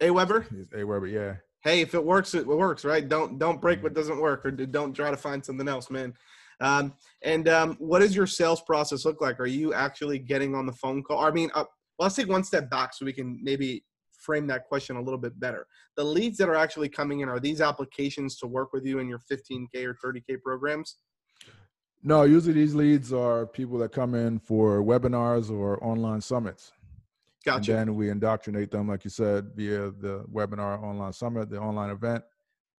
Aweber? 0.00 0.68
Aweber, 0.72 1.10
yeah. 1.10 1.34
Hey, 1.64 1.80
if 1.80 1.96
it 1.96 2.04
works, 2.04 2.32
it 2.34 2.46
works, 2.46 2.84
right? 2.84 3.06
Don't 3.06 3.40
don't 3.40 3.60
break 3.60 3.82
what 3.82 3.92
doesn't 3.92 4.20
work, 4.20 4.46
or 4.46 4.52
don't 4.52 4.94
try 4.94 5.10
to 5.10 5.16
find 5.16 5.44
something 5.44 5.66
else, 5.66 5.90
man. 5.90 6.14
Um, 6.60 6.94
and 7.22 7.48
um, 7.48 7.76
what 7.80 7.98
does 7.98 8.14
your 8.14 8.26
sales 8.26 8.60
process 8.60 9.04
look 9.04 9.20
like? 9.20 9.40
Are 9.40 9.46
you 9.46 9.74
actually 9.74 10.20
getting 10.20 10.54
on 10.54 10.66
the 10.66 10.72
phone 10.72 11.02
call? 11.02 11.18
I 11.18 11.32
mean, 11.32 11.50
uh, 11.54 11.64
well, 11.98 12.06
let's 12.06 12.14
take 12.14 12.28
one 12.28 12.44
step 12.44 12.70
back 12.70 12.94
so 12.94 13.04
we 13.04 13.12
can 13.12 13.40
maybe 13.42 13.84
frame 14.12 14.46
that 14.46 14.68
question 14.68 14.96
a 14.96 15.02
little 15.02 15.18
bit 15.18 15.38
better. 15.40 15.66
The 15.96 16.04
leads 16.04 16.38
that 16.38 16.48
are 16.48 16.54
actually 16.54 16.88
coming 16.88 17.20
in 17.20 17.28
are 17.28 17.40
these 17.40 17.60
applications 17.60 18.36
to 18.38 18.46
work 18.46 18.72
with 18.72 18.86
you 18.86 19.00
in 19.00 19.08
your 19.08 19.20
15k 19.30 19.84
or 19.84 19.96
30k 20.04 20.40
programs? 20.40 20.96
No, 22.02 22.22
usually 22.22 22.54
these 22.54 22.74
leads 22.74 23.12
are 23.12 23.46
people 23.46 23.78
that 23.78 23.92
come 23.92 24.14
in 24.14 24.38
for 24.38 24.82
webinars 24.82 25.50
or 25.50 25.82
online 25.84 26.20
summits. 26.20 26.72
Gotcha. 27.44 27.72
And 27.72 27.88
then 27.88 27.94
we 27.94 28.10
indoctrinate 28.10 28.70
them, 28.70 28.88
like 28.88 29.04
you 29.04 29.10
said, 29.10 29.50
via 29.54 29.90
the 29.90 30.24
webinar, 30.32 30.82
online 30.82 31.12
summit, 31.12 31.50
the 31.50 31.58
online 31.58 31.90
event, 31.90 32.22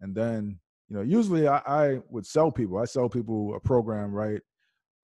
and 0.01 0.15
then 0.15 0.59
you 0.91 0.97
know, 0.97 1.03
usually 1.03 1.47
I, 1.47 1.61
I 1.65 1.99
would 2.09 2.25
sell 2.25 2.51
people. 2.51 2.77
I 2.77 2.83
sell 2.83 3.07
people 3.07 3.55
a 3.55 3.61
program 3.61 4.11
right 4.11 4.41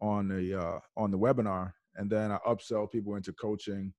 on 0.01 0.27
the 0.27 0.59
uh, 0.59 0.79
on 0.97 1.11
the 1.11 1.17
webinar, 1.17 1.71
and 1.95 2.09
then 2.09 2.29
I 2.29 2.39
upsell 2.45 2.91
people 2.91 3.15
into 3.15 3.31
coaching 3.31 3.93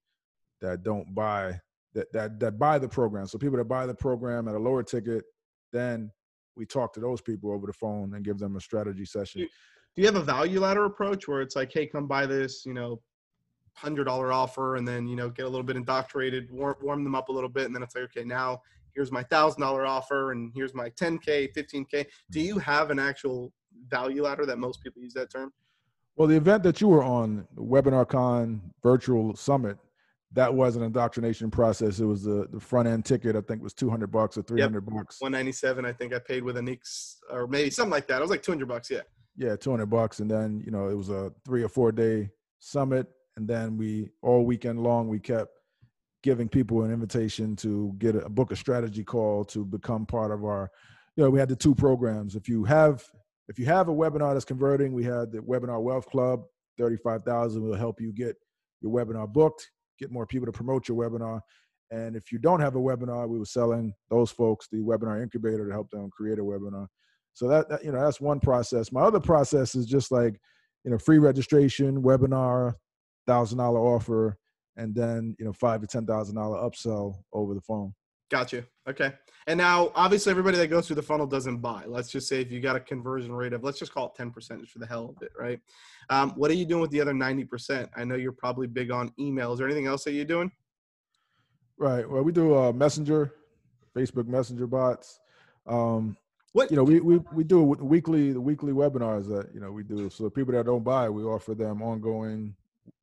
that 0.60 0.82
don't 0.82 1.14
buy 1.14 1.58
that 1.94 2.12
that 2.12 2.38
that 2.40 2.58
buy 2.58 2.78
the 2.78 2.88
program. 2.88 3.26
So 3.26 3.38
people 3.38 3.56
that 3.56 3.64
buy 3.64 3.86
the 3.86 3.94
program 3.94 4.48
at 4.48 4.54
a 4.54 4.58
lower 4.58 4.82
ticket, 4.82 5.24
then 5.72 6.12
we 6.56 6.66
talk 6.66 6.92
to 6.92 7.00
those 7.00 7.22
people 7.22 7.50
over 7.52 7.66
the 7.66 7.72
phone 7.72 8.12
and 8.14 8.22
give 8.22 8.38
them 8.38 8.56
a 8.56 8.60
strategy 8.60 9.06
session. 9.06 9.48
Do 9.98 10.02
you 10.02 10.06
have 10.06 10.14
a 10.14 10.22
value 10.22 10.60
ladder 10.60 10.84
approach 10.84 11.26
where 11.26 11.42
it's 11.42 11.56
like, 11.56 11.72
hey, 11.72 11.84
come 11.84 12.06
buy 12.06 12.24
this, 12.24 12.64
you 12.64 12.72
know, 12.72 13.02
hundred 13.74 14.04
dollar 14.04 14.32
offer, 14.32 14.76
and 14.76 14.86
then 14.86 15.08
you 15.08 15.16
know 15.16 15.28
get 15.28 15.44
a 15.44 15.48
little 15.48 15.64
bit 15.64 15.74
indoctrinated, 15.74 16.52
warm, 16.52 16.76
warm 16.80 17.02
them 17.02 17.16
up 17.16 17.30
a 17.30 17.32
little 17.32 17.48
bit, 17.48 17.66
and 17.66 17.74
then 17.74 17.82
it's 17.82 17.96
like, 17.96 18.04
okay, 18.04 18.22
now 18.22 18.62
here's 18.94 19.10
my 19.10 19.24
thousand 19.24 19.60
dollar 19.60 19.84
offer 19.84 20.30
and 20.30 20.52
here's 20.54 20.72
my 20.72 20.88
10k 20.90 21.52
15k 21.52 22.06
do 22.30 22.40
you 22.40 22.58
have 22.58 22.90
an 22.90 22.98
actual 23.00 23.52
value 23.88 24.22
ladder 24.22 24.46
that 24.46 24.58
most 24.58 24.80
people 24.84 25.02
use 25.02 25.14
that 25.14 25.30
term? 25.32 25.52
Well 26.14 26.28
the 26.28 26.36
event 26.36 26.62
that 26.62 26.80
you 26.80 26.86
were 26.86 27.02
on 27.02 27.48
webinar 27.56 28.08
con 28.08 28.60
virtual 28.84 29.34
summit 29.34 29.78
that 30.32 30.52
was 30.52 30.76
an 30.76 30.82
indoctrination 30.82 31.50
process. 31.50 32.00
It 32.00 32.04
was 32.04 32.22
the, 32.22 32.46
the 32.52 32.60
front 32.60 32.86
end 32.86 33.04
ticket 33.04 33.34
i 33.34 33.40
think 33.40 33.62
was 33.62 33.74
200 33.74 34.06
bucks 34.12 34.38
or 34.38 34.42
300 34.42 34.84
yep. 34.84 34.94
bucks. 34.94 35.20
197 35.20 35.84
i 35.84 35.92
think 35.92 36.14
i 36.14 36.20
paid 36.20 36.44
with 36.44 36.56
a 36.56 36.62
nix 36.62 37.18
or 37.32 37.48
maybe 37.48 37.70
something 37.70 37.90
like 37.90 38.06
that. 38.06 38.18
It 38.18 38.22
was 38.22 38.30
like 38.30 38.44
200 38.44 38.68
bucks 38.68 38.90
yeah 38.90 39.00
yeah 39.38 39.56
200 39.56 39.86
bucks 39.86 40.20
and 40.20 40.30
then 40.30 40.62
you 40.64 40.70
know 40.70 40.88
it 40.88 40.94
was 40.94 41.08
a 41.08 41.32
three 41.46 41.62
or 41.62 41.68
four 41.68 41.90
day 41.90 42.28
summit 42.58 43.06
and 43.36 43.48
then 43.48 43.78
we 43.78 44.10
all 44.20 44.44
weekend 44.44 44.82
long 44.82 45.08
we 45.08 45.18
kept 45.18 45.52
giving 46.22 46.48
people 46.48 46.82
an 46.82 46.92
invitation 46.92 47.54
to 47.56 47.94
get 47.98 48.16
a, 48.16 48.28
book 48.28 48.50
a 48.50 48.56
strategy 48.56 49.04
call 49.04 49.44
to 49.44 49.64
become 49.64 50.04
part 50.04 50.30
of 50.32 50.44
our 50.44 50.70
you 51.16 51.24
know 51.24 51.30
we 51.30 51.38
had 51.38 51.48
the 51.48 51.56
two 51.56 51.74
programs. 51.74 52.34
If 52.34 52.48
you 52.48 52.64
have 52.64 53.04
if 53.48 53.58
you 53.58 53.66
have 53.66 53.88
a 53.88 53.94
webinar 53.94 54.34
that's 54.34 54.44
converting 54.44 54.92
we 54.92 55.04
had 55.04 55.32
the 55.32 55.38
webinar 55.38 55.80
wealth 55.80 56.06
club 56.06 56.42
35000 56.76 57.62
will 57.62 57.74
help 57.74 58.00
you 58.00 58.12
get 58.12 58.36
your 58.80 58.92
webinar 58.92 59.32
booked 59.32 59.70
get 59.98 60.12
more 60.12 60.26
people 60.26 60.46
to 60.46 60.52
promote 60.52 60.88
your 60.88 60.96
webinar. 60.96 61.40
And 61.90 62.14
if 62.14 62.30
you 62.30 62.38
don't 62.38 62.60
have 62.60 62.76
a 62.76 62.80
webinar 62.80 63.28
we 63.28 63.38
were 63.38 63.44
selling 63.44 63.94
those 64.10 64.30
folks 64.30 64.68
the 64.70 64.78
webinar 64.78 65.22
incubator 65.22 65.66
to 65.66 65.72
help 65.72 65.90
them 65.90 66.10
create 66.10 66.38
a 66.38 66.42
webinar 66.42 66.88
so 67.38 67.46
that, 67.46 67.68
that 67.68 67.84
you 67.84 67.92
know 67.92 68.00
that's 68.00 68.20
one 68.20 68.40
process 68.40 68.90
my 68.90 69.00
other 69.00 69.20
process 69.20 69.76
is 69.76 69.86
just 69.86 70.10
like 70.10 70.40
you 70.84 70.90
know 70.90 70.98
free 70.98 71.18
registration 71.18 72.02
webinar 72.02 72.74
thousand 73.28 73.58
dollar 73.58 73.78
offer 73.78 74.36
and 74.76 74.94
then 74.94 75.36
you 75.38 75.44
know 75.44 75.52
five 75.52 75.80
to 75.80 75.86
ten 75.86 76.06
thousand 76.06 76.34
dollar 76.36 76.58
upsell 76.58 77.14
over 77.32 77.54
the 77.54 77.60
phone. 77.60 77.92
Gotcha. 78.30 78.64
Okay. 78.88 79.12
And 79.46 79.56
now, 79.56 79.90
obviously, 79.94 80.30
everybody 80.30 80.58
that 80.58 80.68
goes 80.68 80.86
through 80.86 80.96
the 80.96 81.02
funnel 81.02 81.26
doesn't 81.26 81.58
buy. 81.58 81.84
Let's 81.86 82.10
just 82.10 82.28
say 82.28 82.42
if 82.42 82.52
you 82.52 82.60
got 82.60 82.76
a 82.76 82.80
conversion 82.80 83.32
rate 83.32 83.54
of, 83.54 83.64
let's 83.64 83.78
just 83.78 83.92
call 83.92 84.06
it 84.06 84.14
ten 84.16 84.30
percent 84.30 84.68
for 84.68 84.78
the 84.78 84.86
hell 84.86 85.14
of 85.16 85.22
it, 85.22 85.32
right? 85.38 85.60
Um, 86.10 86.30
what 86.36 86.50
are 86.50 86.54
you 86.54 86.66
doing 86.66 86.80
with 86.80 86.90
the 86.90 87.00
other 87.00 87.14
ninety 87.14 87.44
percent? 87.44 87.88
I 87.96 88.04
know 88.04 88.16
you're 88.16 88.32
probably 88.32 88.66
big 88.66 88.90
on 88.90 89.12
emails. 89.18 89.60
or 89.60 89.64
anything 89.64 89.86
else 89.86 90.04
that 90.04 90.12
you're 90.12 90.24
doing? 90.24 90.50
Right. 91.78 92.08
Well, 92.08 92.22
we 92.22 92.32
do 92.32 92.56
uh, 92.56 92.72
Messenger, 92.72 93.32
Facebook 93.96 94.26
Messenger 94.26 94.66
bots. 94.66 95.20
Um, 95.66 96.16
what 96.58 96.70
you 96.72 96.76
know, 96.76 96.82
we 96.82 96.98
we 97.00 97.18
we 97.32 97.44
do 97.44 97.62
weekly 97.62 98.32
the 98.32 98.40
weekly 98.40 98.72
webinars 98.72 99.28
that 99.28 99.54
you 99.54 99.60
know 99.60 99.70
we 99.70 99.84
do. 99.84 100.10
So 100.10 100.28
people 100.28 100.52
that 100.54 100.66
don't 100.66 100.82
buy, 100.82 101.08
we 101.08 101.22
offer 101.22 101.54
them 101.54 101.82
ongoing 101.82 102.54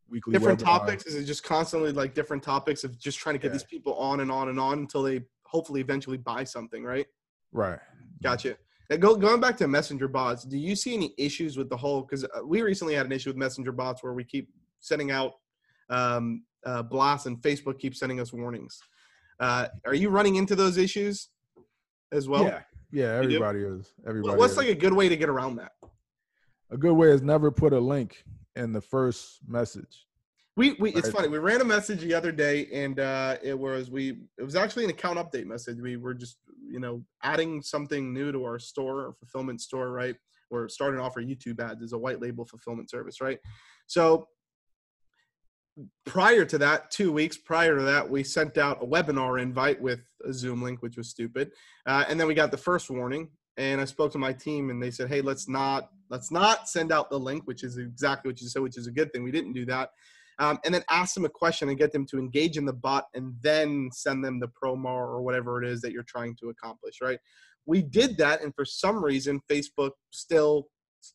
weekly 0.10 0.34
different 0.34 0.60
webinar. 0.60 0.66
topics? 0.66 1.06
Is 1.06 1.16
it 1.16 1.24
just 1.24 1.44
constantly 1.44 1.94
like 1.94 2.14
different 2.14 2.44
topics 2.44 2.84
of 2.84 3.00
just 3.00 3.18
trying 3.18 3.36
to 3.36 3.40
get 3.40 3.48
yeah. 3.48 3.54
these 3.54 3.64
people 3.64 3.96
on 3.96 4.20
and 4.20 4.30
on 4.30 4.50
and 4.50 4.60
on 4.60 4.80
until 4.80 5.04
they 5.04 5.22
hopefully 5.44 5.80
eventually 5.80 6.18
buy 6.18 6.44
something 6.44 6.84
right? 6.84 7.08
Right. 7.54 7.80
Gotcha. 8.22 8.58
Now 8.90 8.98
go, 8.98 9.16
going 9.16 9.40
back 9.40 9.56
to 9.58 9.68
messenger 9.68 10.10
bots 10.10 10.44
do 10.44 10.58
you 10.58 10.76
see 10.76 10.94
any 10.94 11.16
issues 11.18 11.58
with 11.58 11.70
the 11.70 11.78
whole 11.78 12.02
because 12.02 12.26
uh, 12.26 12.46
we 12.46 12.62
recently 12.62 12.94
had 12.94 13.06
an 13.06 13.14
issue 13.14 13.30
with 13.30 13.38
messenger 13.38 13.72
bots 13.72 14.04
where 14.04 14.14
we 14.14 14.26
keep 14.26 14.50
sending 14.82 15.12
out 15.12 15.34
um, 15.90 16.44
uh, 16.66 16.84
blasts 16.84 17.26
and 17.26 17.42
facebook 17.42 17.80
keeps 17.80 18.00
sending 18.00 18.20
us 18.20 18.34
warnings. 18.34 18.80
Uh, 19.40 19.68
are 19.86 19.96
you 19.96 20.10
running 20.10 20.36
into 20.36 20.56
those 20.56 20.78
issues 20.78 21.30
as 22.12 22.28
well? 22.28 22.44
Yeah 22.44 22.62
Yeah, 22.96 23.18
everybody 23.18 23.60
is. 23.60 23.94
Everybody. 24.08 24.38
What's 24.38 24.54
is. 24.54 24.58
like 24.58 24.70
a 24.70 24.76
good 24.76 24.94
way 24.94 25.10
to 25.10 25.18
get 25.18 25.28
around 25.28 25.58
that? 25.58 25.74
a 26.72 26.78
good 26.78 26.94
way 26.94 27.10
is 27.10 27.22
never 27.22 27.52
put 27.52 27.74
a 27.74 27.80
link 27.80 28.24
in 28.56 28.72
the 28.72 28.82
first 28.82 29.40
message. 29.48 30.08
We, 30.58 30.78
we 30.80 30.94
it's 30.94 31.10
funny. 31.10 31.28
We 31.28 31.38
ran 31.38 31.60
a 31.60 31.66
message 31.66 32.00
the 32.00 32.14
other 32.14 32.32
day, 32.32 32.68
and 32.72 32.98
uh, 33.00 33.36
it 33.44 33.58
was 33.60 33.92
we. 33.92 34.22
It 34.38 34.44
was 34.44 34.56
actually 34.56 34.86
an 34.86 34.92
account 34.92 35.20
update 35.20 35.46
message. 35.46 35.82
We 35.82 35.98
were 35.98 36.14
just 36.14 36.38
you 36.66 36.80
know 36.80 37.04
adding 37.24 37.62
something 37.62 38.14
new 38.14 38.32
to 38.32 38.46
our 38.46 38.60
store, 38.60 39.08
our 39.08 39.14
fulfillment 39.14 39.60
store, 39.60 39.92
right? 39.92 40.16
We're 40.50 40.70
starting 40.70 41.00
to 41.00 41.04
offer 41.04 41.22
YouTube 41.22 41.60
ads 41.60 41.84
as 41.84 41.92
a 41.92 41.98
white 41.98 42.22
label 42.22 42.46
fulfillment 42.46 42.90
service, 42.90 43.20
right? 43.20 43.40
So 43.88 44.30
prior 46.06 46.46
to 46.46 46.58
that, 46.58 46.92
two 46.92 47.12
weeks 47.12 47.38
prior 47.38 47.78
to 47.78 47.84
that, 47.84 48.10
we 48.10 48.24
sent 48.24 48.58
out 48.58 48.82
a 48.82 48.86
webinar 48.86 49.42
invite 49.42 49.82
with 49.82 50.02
a 50.26 50.34
Zoom 50.34 50.62
link, 50.62 50.82
which 50.82 50.98
was 50.98 51.10
stupid, 51.10 51.52
uh, 51.86 52.06
and 52.08 52.20
then 52.20 52.28
we 52.28 52.34
got 52.34 52.52
the 52.52 52.58
first 52.58 52.90
warning. 52.90 53.30
And 53.58 53.80
I 53.80 53.86
spoke 53.86 54.12
to 54.12 54.18
my 54.18 54.34
team, 54.34 54.70
and 54.70 54.84
they 54.84 54.92
said, 54.92 55.08
"Hey, 55.08 55.22
let's 55.22 55.48
not 55.48 55.90
let's 56.10 56.32
not 56.32 56.68
send 56.68 56.92
out 56.92 57.10
the 57.10 57.20
link," 57.20 57.44
which 57.46 57.64
is 57.64 57.78
exactly 57.78 58.30
what 58.30 58.42
you 58.42 58.48
said, 58.48 58.62
which 58.62 58.78
is 58.78 58.88
a 58.88 58.92
good 58.92 59.12
thing. 59.14 59.24
We 59.24 59.32
didn't 59.32 59.54
do 59.54 59.66
that 59.68 59.92
um, 60.40 60.60
and 60.66 60.74
then 60.74 60.84
ask 60.90 61.14
them 61.14 61.26
a 61.26 61.30
question 61.30 61.70
and 61.70 61.78
get 61.78 61.92
them 61.92 62.06
to 62.08 62.18
engage 62.18 62.58
in 62.58 62.66
the 62.66 62.74
bot 62.74 63.06
and 63.14 63.34
then 63.42 63.90
send 63.92 64.24
them 64.24 64.40
the 64.40 64.50
promo 64.50 64.86
or 64.86 65.22
whatever 65.22 65.62
it 65.62 65.70
is 65.70 65.82
that 65.82 65.92
you're 65.92 66.04
trying 66.04 66.36
to 66.38 66.50
accomplish 66.50 67.00
right 67.02 67.20
we 67.66 67.82
did 67.82 68.18
that 68.18 68.42
and 68.42 68.54
for 68.56 68.66
some 68.66 69.04
reason 69.04 69.40
facebook 69.50 69.92
still 70.12 70.68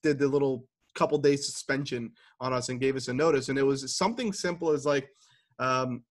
did 0.02 0.18
the 0.18 0.28
little 0.28 0.64
couple 0.94 1.18
days 1.18 1.46
suspension 1.46 2.10
on 2.40 2.52
us 2.52 2.68
and 2.68 2.80
gave 2.80 2.96
us 2.96 3.08
a 3.08 3.14
notice 3.14 3.48
and 3.48 3.58
it 3.58 3.62
was 3.62 3.96
something 3.96 4.32
simple 4.32 4.70
as 4.70 4.84
like 4.84 5.08
um, 5.58 6.02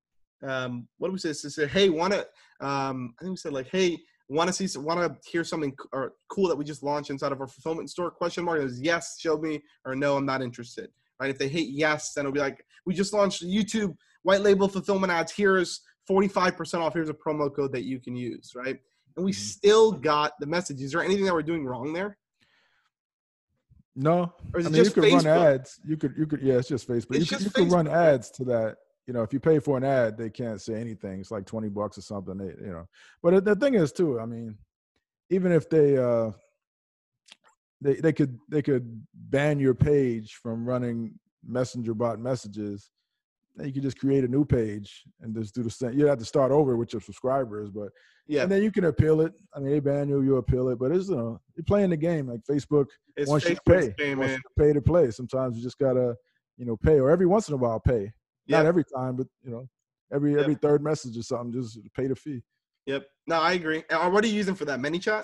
um, 0.44 0.88
what 0.98 1.10
do 1.10 1.14
we 1.14 1.20
say? 1.20 1.30
It 1.30 1.36
said, 1.36 1.70
hey, 1.70 1.90
want 1.90 2.14
to? 2.14 2.20
Um, 2.66 3.14
I 3.20 3.24
think 3.24 3.32
we 3.32 3.38
said 3.38 3.54
like, 3.54 3.70
hey, 3.70 3.98
want 4.30 4.48
to 4.48 4.54
see, 4.68 4.80
want 4.80 5.00
to 5.00 5.30
hear 5.30 5.44
something 5.44 5.76
or 5.92 6.14
cool 6.30 6.48
that 6.48 6.56
we 6.56 6.64
just 6.64 6.84
launched 6.84 7.10
inside 7.10 7.32
of 7.32 7.42
our 7.42 7.48
fulfillment 7.48 7.90
store? 7.90 8.12
Question 8.12 8.46
mark. 8.46 8.62
It 8.62 8.66
was 8.66 8.80
yes, 8.80 9.18
show 9.20 9.38
me, 9.38 9.62
or 9.86 9.96
no, 9.96 10.16
I'm 10.16 10.26
not 10.26 10.42
interested. 10.42 10.90
Right? 11.20 11.30
If 11.30 11.38
they 11.38 11.50
hit 11.50 11.68
yes, 11.70 12.14
then 12.14 12.26
it'll 12.26 12.34
be 12.34 12.40
like, 12.40 12.64
we 12.86 12.94
just 12.94 13.14
launched 13.14 13.46
YouTube 13.46 13.96
white 14.24 14.42
label 14.42 14.68
fulfillment 14.68 15.12
ads. 15.12 15.34
Here's 15.34 15.82
45% 16.10 16.80
off. 16.80 16.94
Here's 16.94 17.10
a 17.10 17.14
promo 17.14 17.54
code 17.54 17.74
that 17.74 17.84
you 17.84 18.00
can 18.00 18.16
use. 18.16 18.54
Right? 18.56 18.80
And 19.18 19.26
we 19.26 19.32
Mhm. 19.32 19.36
still 19.36 19.92
got 19.92 20.34
the 20.40 20.46
message. 20.46 20.82
Is 20.82 20.92
there 20.92 21.04
anything 21.04 21.26
that 21.26 21.34
we're 21.34 21.42
doing 21.42 21.66
wrong 21.66 21.92
there? 21.92 22.18
No, 24.02 24.34
I 24.56 24.60
mean 24.60 24.76
you 24.76 24.92
could 24.92 25.12
run 25.12 25.28
ads. 25.28 25.78
You 25.86 25.98
could 25.98 26.14
you 26.18 26.26
could 26.26 26.42
yeah, 26.42 26.54
it's 26.54 26.70
just 26.70 26.88
Facebook. 26.88 27.18
It's 27.18 27.30
you 27.30 27.38
could, 27.38 27.44
just 27.44 27.58
you 27.58 27.66
could 27.66 27.72
run 27.74 27.86
ads 27.86 28.32
to 28.32 28.46
that. 28.46 28.78
You 29.06 29.14
know, 29.14 29.24
if 29.24 29.34
you 29.34 29.42
pay 29.42 29.60
for 29.60 29.76
an 29.76 29.84
ad, 29.84 30.18
they 30.18 30.30
can't 30.30 30.62
say 30.62 30.76
anything. 30.76 31.20
It's 31.20 31.32
like 31.32 31.46
twenty 31.46 31.68
bucks 31.68 31.98
or 31.98 32.02
something. 32.02 32.38
They, 32.38 32.46
you 32.46 32.72
know, 32.72 32.88
but 33.22 33.44
the 33.44 33.58
thing 33.58 33.74
is 33.74 33.92
too. 33.92 34.18
I 34.18 34.26
mean, 34.26 34.58
even 35.30 35.52
if 35.52 35.70
they 35.70 35.98
uh 35.98 36.32
they 37.82 37.96
they 37.96 38.14
could 38.14 38.40
they 38.48 38.62
could 38.62 39.06
ban 39.14 39.60
your 39.60 39.76
page 39.76 40.36
from 40.36 40.66
running 40.66 41.20
messenger 41.46 41.94
bot 41.94 42.20
messages. 42.20 42.90
Then 43.56 43.68
you 43.68 43.74
could 43.74 43.84
just 43.84 44.00
create 44.00 44.24
a 44.24 44.28
new 44.28 44.46
page 44.46 45.04
and 45.22 45.36
just 45.36 45.54
do 45.56 45.64
the 45.64 45.70
same. 45.70 45.94
You'd 45.98 46.08
have 46.08 46.20
to 46.20 46.26
start 46.26 46.52
over 46.52 46.78
with 46.78 46.94
your 46.94 47.02
subscribers, 47.02 47.70
but 47.70 47.90
Yeah, 48.28 48.44
and 48.44 48.52
then 48.52 48.64
you 48.64 48.72
can 48.72 48.86
appeal 48.86 49.22
it. 49.22 49.34
I 49.54 49.60
mean, 49.60 49.72
they 49.72 49.80
ban 49.80 50.08
you, 50.08 50.22
you 50.22 50.38
appeal 50.38 50.70
it, 50.70 50.80
but 50.80 50.92
it's 50.92 51.10
you 51.10 51.16
know 51.16 51.42
you're 51.56 51.64
playing 51.66 51.90
the 51.90 51.98
game 51.98 52.28
like 52.28 52.42
Facebook 52.50 52.86
it's 53.18 53.30
once 53.30 53.44
you 53.46 53.56
Facebook's 53.56 53.88
pay, 53.88 53.94
game, 53.98 54.20
man. 54.20 54.30
you 54.30 54.64
pay 54.64 54.72
to 54.74 54.82
play. 54.82 55.12
Sometimes 55.12 55.58
you 55.58 55.64
just 55.64 55.78
gotta, 55.80 56.16
you 56.58 56.66
know, 56.66 56.78
pay, 56.78 57.00
or 57.00 57.10
every 57.10 57.26
once 57.26 57.48
in 57.50 57.54
a 57.56 57.58
while 57.58 57.80
pay. 57.80 58.12
Not 58.48 58.66
every 58.66 58.84
time, 58.96 59.16
but 59.16 59.28
you 59.44 59.52
know, 59.52 59.68
every 60.14 60.32
Yep. 60.32 60.42
every 60.42 60.56
third 60.56 60.84
message 60.84 61.16
or 61.18 61.22
something, 61.24 61.52
just 61.52 61.80
pay 61.94 62.08
the 62.08 62.16
fee. 62.16 62.42
Yep. 62.86 63.06
No, 63.28 63.36
I 63.40 63.54
agree. 63.54 63.84
Uh, 63.90 64.10
what 64.10 64.24
are 64.24 64.28
you 64.28 64.34
using 64.34 64.56
for 64.56 64.66
that? 64.66 64.80
ManyChat? 64.80 65.24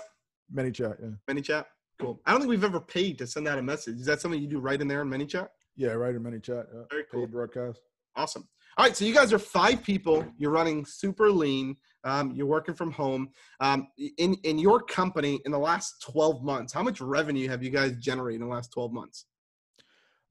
ManyChat, 0.54 0.96
yeah, 1.02 1.34
ManyChat? 1.34 1.64
Cool. 1.98 2.20
I 2.26 2.30
don't 2.30 2.40
think 2.40 2.50
we've 2.50 2.62
ever 2.62 2.78
paid 2.80 3.18
to 3.18 3.26
send 3.26 3.48
out 3.48 3.58
a 3.58 3.62
message. 3.62 3.98
Is 3.98 4.06
that 4.06 4.20
something 4.20 4.40
you 4.40 4.46
do 4.46 4.60
right 4.60 4.80
in 4.80 4.86
there 4.86 5.02
in 5.02 5.08
ManyChat? 5.08 5.48
yeah, 5.76 5.90
right 5.92 6.14
in 6.14 6.22
ManyChat. 6.22 6.66
Yeah. 6.72 6.82
Very 6.90 7.04
cool. 7.10 7.22
Paid 7.22 7.32
broadcast. 7.32 7.80
Awesome. 8.16 8.48
All 8.78 8.84
right, 8.84 8.96
so 8.96 9.04
you 9.04 9.14
guys 9.14 9.32
are 9.32 9.38
five 9.38 9.82
people. 9.82 10.26
You're 10.38 10.50
running 10.50 10.84
super 10.84 11.30
lean. 11.30 11.76
Um, 12.04 12.32
you're 12.34 12.46
working 12.46 12.74
from 12.74 12.90
home. 12.90 13.30
Um, 13.60 13.88
in 14.18 14.34
in 14.44 14.58
your 14.58 14.80
company, 14.80 15.40
in 15.44 15.52
the 15.52 15.58
last 15.58 16.02
12 16.02 16.42
months, 16.42 16.72
how 16.72 16.82
much 16.82 17.00
revenue 17.00 17.48
have 17.48 17.62
you 17.62 17.70
guys 17.70 17.96
generated 17.96 18.42
in 18.42 18.48
the 18.48 18.54
last 18.54 18.72
12 18.72 18.92
months? 18.92 19.26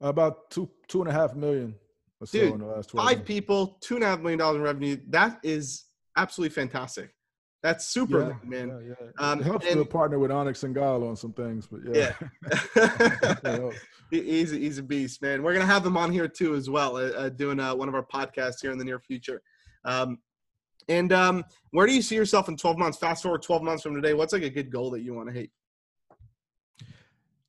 About 0.02 0.50
two 0.52 0.69
two 0.88 1.02
and 1.02 1.10
a 1.10 1.13
half 1.13 1.36
million 1.36 1.74
or 2.19 2.28
so 2.28 2.39
Dude, 2.39 2.54
in 2.54 2.60
the 2.60 2.65
last. 2.67 2.91
Five 2.91 3.17
months. 3.17 3.28
people, 3.28 3.78
two 3.82 3.95
and 3.95 4.04
a 4.04 4.08
half 4.08 4.19
million 4.19 4.39
dollars 4.39 4.58
in 4.58 4.62
revenue. 4.62 4.98
That 5.10 5.39
is 5.43 5.86
absolutely 6.15 6.54
fantastic. 6.54 7.14
That's 7.65 7.88
super, 7.88 8.19
Yeah, 8.19 8.47
man. 8.47 8.67
Yeah, 8.88 8.95
yeah. 8.99 9.12
Um, 9.17 9.39
it 9.39 9.45
helps 9.45 9.65
to 9.65 9.84
partner 9.86 10.19
with 10.19 10.30
Anik 10.30 10.54
Singal 10.54 11.10
on 11.10 11.15
some 11.15 11.34
things, 11.34 11.65
but 11.65 11.80
yeah, 11.84 12.13
Yeah. 12.75 13.69
He's, 14.12 14.54
a- 14.54 14.58
he's 14.58 14.78
a 14.78 14.84
beast, 14.84 15.23
man. 15.23 15.41
We're 15.41 15.54
gonna 15.54 15.65
have 15.65 15.84
him 15.84 15.97
on 15.97 16.12
here 16.12 16.28
too, 16.28 16.54
as 16.54 16.69
well, 16.69 16.95
uh, 16.95 17.10
uh, 17.10 17.30
doing 17.30 17.60
uh, 17.60 17.73
one 17.73 17.89
of 17.89 17.95
our 17.95 18.06
podcasts 18.06 18.62
here 18.62 18.71
in 18.71 18.78
the 18.78 18.86
near 18.86 18.99
future. 18.99 19.41
Um, 19.84 20.19
and 20.89 21.12
um, 21.12 21.43
where 21.71 21.88
do 21.88 21.93
you 21.95 22.04
see 22.04 22.13
yourself 22.13 22.49
in 22.49 22.56
12 22.56 22.78
months? 22.78 22.99
Fast 22.99 23.23
forward 23.23 23.41
12 23.41 23.63
months 23.63 23.82
from 23.82 23.95
today. 23.95 24.13
What's 24.13 24.34
like 24.34 24.43
a 24.43 24.49
good 24.51 24.71
goal 24.71 24.91
that 24.91 25.01
you 25.01 25.15
want 25.15 25.30
to 25.30 25.34
hit? 25.34 25.49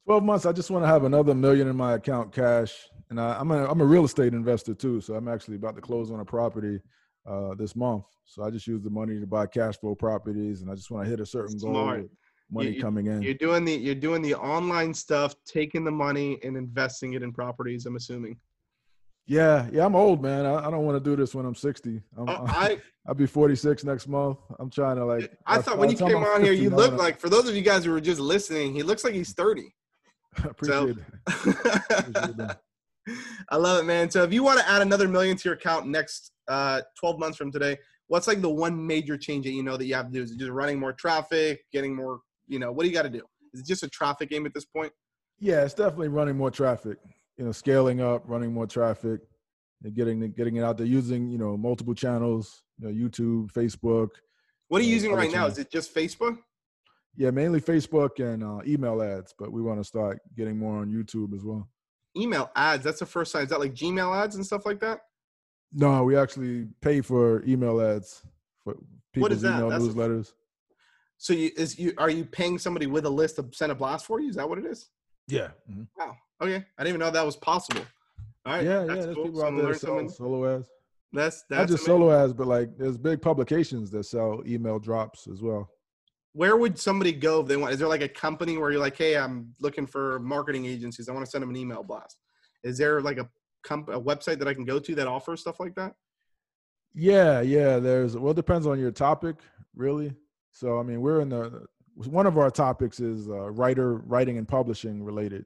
12 0.07 0.23
months 0.23 0.47
i 0.47 0.53
just 0.53 0.71
want 0.71 0.85
to 0.85 0.87
have 0.89 1.03
another 1.03 1.35
million 1.35 1.67
in 1.69 1.77
my 1.77 1.95
account 1.95 2.33
cash 2.33 2.73
and 3.11 3.21
I, 3.21 3.37
i'm 3.41 3.51
a 3.51 3.67
i'm 3.67 3.81
a 3.81 3.85
real 3.85 4.05
estate 4.05 4.35
investor 4.35 4.73
too 4.73 5.01
so 5.01 5.15
i'm 5.15 5.27
actually 5.27 5.57
about 5.57 5.75
to 5.75 5.81
close 5.81 6.13
on 6.13 6.21
a 6.21 6.25
property 6.25 6.81
uh, 7.27 7.55
this 7.55 7.75
month 7.77 8.05
so 8.25 8.43
i 8.45 8.51
just 8.51 8.67
use 8.67 8.83
the 8.83 8.91
money 8.91 9.19
to 9.21 9.27
buy 9.27 9.47
cash 9.47 9.77
flow 9.79 9.95
properties 9.95 10.63
and 10.63 10.71
i 10.71 10.75
just 10.75 10.91
want 10.91 11.05
to 11.05 11.11
hit 11.11 11.21
a 11.21 11.27
certain 11.27 11.57
goal 11.59 11.73
Smart. 11.73 12.03
with 12.03 12.11
money 12.51 12.71
You- 12.71 12.81
coming 12.83 13.07
in 13.07 13.23
You're 13.23 13.35
doing 13.35 13.65
the 13.65 13.73
you're 13.77 13.95
doing 13.95 14.23
the 14.23 14.35
online 14.35 14.95
stuff, 14.95 15.35
taking 15.45 15.85
the 15.85 15.91
money 15.91 16.39
and 16.45 16.57
investing 16.57 17.15
it 17.15 17.23
in 17.25 17.33
properties. 17.33 17.87
I'm 17.87 17.97
assuming. 17.97 18.39
yeah 19.27 19.67
yeah 19.73 19.85
i'm 19.85 19.97
old 19.97 20.23
man 20.23 20.47
i, 20.47 20.67
I 20.67 20.71
don't 20.71 20.85
want 20.85 21.03
to 21.03 21.11
do 21.11 21.17
this 21.17 21.35
when 21.35 21.45
i'm 21.47 21.55
60 21.57 22.01
I'm, 22.17 22.29
Oh, 22.29 22.45
I 22.47 22.79
i'll 23.09 23.15
be 23.15 23.27
46 23.27 23.83
next 23.83 24.07
month 24.07 24.39
i'm 24.61 24.71
trying 24.71 24.97
to 24.97 25.05
like 25.05 25.37
I 25.45 25.57
by- 25.57 25.63
thought 25.63 25.79
when 25.79 25.91
you 25.91 25.97
came 25.97 26.17
on 26.19 26.45
here, 26.45 26.53
you 26.53 26.71
I 26.71 26.75
look 26.75 26.93
like. 26.95 27.19
For 27.19 27.29
those 27.29 27.49
of 27.49 27.57
you 27.57 27.63
guys 27.63 27.85
who 27.85 27.91
were 27.91 28.01
just 28.01 28.21
listening, 28.21 28.73
he 28.75 28.83
looks 28.85 29.03
like 29.03 29.15
he's 29.15 29.33
30. 29.33 29.75
appreciate 30.45 30.97
it 30.99 31.05
Appreciate 31.27 32.37
that. 32.37 32.61
I 33.49 33.57
love 33.57 33.81
it, 33.81 33.85
man. 33.87 34.11
So 34.11 34.23
if 34.25 34.33
you 34.33 34.43
want 34.43 34.59
to 34.61 34.69
add 34.69 34.83
another 34.83 35.07
million 35.09 35.37
to 35.37 35.45
your 35.49 35.55
account 35.55 35.87
next 35.87 36.33
uh, 36.49 36.83
12 36.99 37.19
months 37.19 37.37
from 37.37 37.51
today, 37.53 37.79
what's 38.09 38.27
like 38.27 38.41
the 38.41 38.51
one 38.51 38.87
major 38.87 39.17
change 39.17 39.45
that 39.45 39.53
you 39.53 39.63
know 39.63 39.77
that 39.77 39.87
you 39.87 39.95
have 39.95 40.07
to 40.07 40.13
do? 40.13 40.23
Is 40.23 40.33
it 40.33 40.39
just 40.39 40.51
running 40.51 40.79
more 40.79 40.93
traffic, 40.93 41.61
getting 41.73 41.95
more, 41.95 42.21
you 42.47 42.59
know, 42.59 42.73
what 42.73 42.85
do 42.85 42.89
you 42.89 42.95
got 42.95 43.03
to 43.03 43.11
do? 43.11 43.23
Is 43.53 43.61
it 43.61 43.67
just 43.67 43.83
a 43.83 43.89
traffic 43.89 44.31
game 44.31 44.47
at 44.47 44.55
this 44.55 44.65
point? 44.65 44.93
Yeah, 45.39 45.65
it's 45.65 45.75
definitely 45.75 46.09
running 46.09 46.37
more 46.37 46.51
traffic. 46.51 46.99
You 47.37 47.45
know, 47.45 47.53
scaling 47.53 48.01
up, 48.01 48.23
running 48.27 48.53
more 48.53 48.67
traffic, 48.67 49.21
and 49.85 49.95
getting 49.95 50.23
it- 50.23 50.37
getting 50.37 50.57
it 50.57 50.63
out 50.63 50.79
there 50.79 50.87
using 50.87 51.29
you 51.29 51.39
know 51.39 51.57
multiple 51.57 51.95
channels, 51.95 52.63
you 52.79 52.89
know, 52.89 52.95
YouTube, 52.95 53.53
Facebook. 53.53 54.09
What 54.69 54.81
are 54.81 54.85
you 54.85 54.95
using 54.95 55.13
right 55.13 55.31
now? 55.31 55.47
Is 55.47 55.59
it 55.59 55.71
just 55.71 55.95
Facebook? 55.95 56.39
Yeah, 57.17 57.31
mainly 57.31 57.61
Facebook 57.61 58.21
and 58.21 58.43
uh, 58.43 58.61
email 58.67 59.01
ads, 59.03 59.35
but 59.39 59.51
we 59.51 59.63
want 59.63 59.81
to 59.81 59.85
start 59.85 60.19
getting 60.37 60.59
more 60.59 60.79
on 60.79 60.91
YouTube 60.91 61.35
as 61.35 61.45
well. 61.45 61.69
Email 62.17 62.51
ads. 62.57 62.85
That's 62.85 63.01
the 63.01 63.07
first 63.07 63.33
time. 63.33 63.45
Is 63.45 63.51
that 63.51 63.61
like 63.61 63.75
Gmail 63.75 64.15
ads 64.15 64.37
and 64.37 64.45
stuff 64.45 64.67
like 64.67 64.81
that? 64.81 65.01
No, 65.73 66.05
we 66.05 66.17
actually 66.17 66.69
pay 66.81 67.01
for 67.01 67.45
email 67.45 67.81
ads 67.81 68.23
for 68.65 68.77
people's 69.13 69.33
is 69.33 69.43
that? 69.43 69.57
email 69.59 69.71
That's 69.71 69.85
a- 69.85 69.89
newsletters. 69.89 70.33
So 71.19 71.33
you 71.33 71.51
is 71.57 71.79
you 71.79 71.95
are 71.99 72.11
you 72.11 72.25
paying 72.25 72.59
somebody 72.59 72.87
with 72.87 73.07
a 73.07 73.11
list 73.11 73.37
to 73.37 73.47
send 73.53 73.73
a 73.73 73.75
blast 73.75 74.05
for 74.07 74.21
you? 74.21 74.29
Is 74.29 74.37
that 74.37 74.49
what 74.49 74.59
it 74.59 74.67
is? 74.67 74.91
Yeah, 75.29 75.49
mm-hmm. 75.71 75.85
Wow. 75.99 76.15
Okay. 76.43 76.57
I 76.57 76.83
didn't 76.85 76.89
even 76.89 77.01
know 77.01 77.11
that 77.11 77.25
was 77.25 77.37
possible. 77.37 77.83
All 78.45 78.53
right. 78.53 78.65
yeah, 78.65 78.81
yeah. 78.81 78.87
That's 78.87 79.05
There's 79.07 79.15
cool. 79.17 79.25
people 79.25 79.41
out 79.41 79.47
Someone 79.47 79.57
there 79.57 79.65
learned 79.65 79.75
that 79.75 79.81
sell 79.81 79.97
something. 79.99 80.09
solo 80.11 80.57
ads. 80.57 80.69
That's 81.13 81.45
Not 81.51 81.57
that's 81.59 81.73
just 81.73 81.87
amazing. 81.89 82.03
solo 82.03 82.25
ads, 82.25 82.33
but 82.35 82.47
like 82.47 82.77
there's 82.77 82.99
big 82.99 83.23
publications 83.23 83.91
that 83.93 84.05
sell 84.05 84.43
email 84.47 84.79
drops 84.79 85.27
as 85.27 85.41
well. 85.43 85.71
where 86.35 86.57
would 86.59 86.79
somebody 86.79 87.13
go 87.13 87.41
if 87.41 87.47
they 87.49 87.57
want? 87.57 87.73
Is 87.73 87.79
there 87.79 87.89
like 87.89 88.03
a 88.03 88.09
company 88.09 88.59
where 88.59 88.71
you're 88.71 88.81
like, 88.81 88.99
hey, 88.99 89.17
I'm 89.17 89.55
looking 89.61 89.87
for 89.87 90.19
marketing 90.21 90.67
agencies. 90.67 91.09
I 91.09 91.13
want 91.13 91.25
to 91.25 91.31
send 91.31 91.41
them 91.43 91.49
an 91.51 91.57
email 91.57 91.83
blast. 91.83 92.19
Is 92.63 92.77
there 92.77 93.01
like 93.01 93.17
a 93.17 93.27
comp- 93.67 93.89
a 93.89 94.01
website 94.01 94.39
that 94.39 94.49
I 94.49 94.55
can 94.55 94.65
go 94.65 94.79
to 94.79 94.95
that 94.95 95.07
offers 95.07 95.41
stuff 95.41 95.61
like 95.61 95.75
that? 95.75 95.95
Yeah, 96.95 97.41
yeah. 97.43 97.79
There's 97.79 98.17
well, 98.17 98.31
it 98.31 98.37
depends 98.37 98.67
on 98.67 98.79
your 98.79 98.91
topic, 98.91 99.37
really. 99.75 100.15
So 100.53 100.79
I 100.79 100.83
mean, 100.83 101.01
we're 101.03 101.21
in 101.21 101.29
the 101.29 101.67
one 101.95 102.27
of 102.27 102.39
our 102.39 102.51
topics 102.51 103.01
is 103.01 103.29
uh, 103.29 103.51
writer 103.51 103.97
writing 103.99 104.39
and 104.39 104.49
publishing 104.49 105.03
related. 105.03 105.45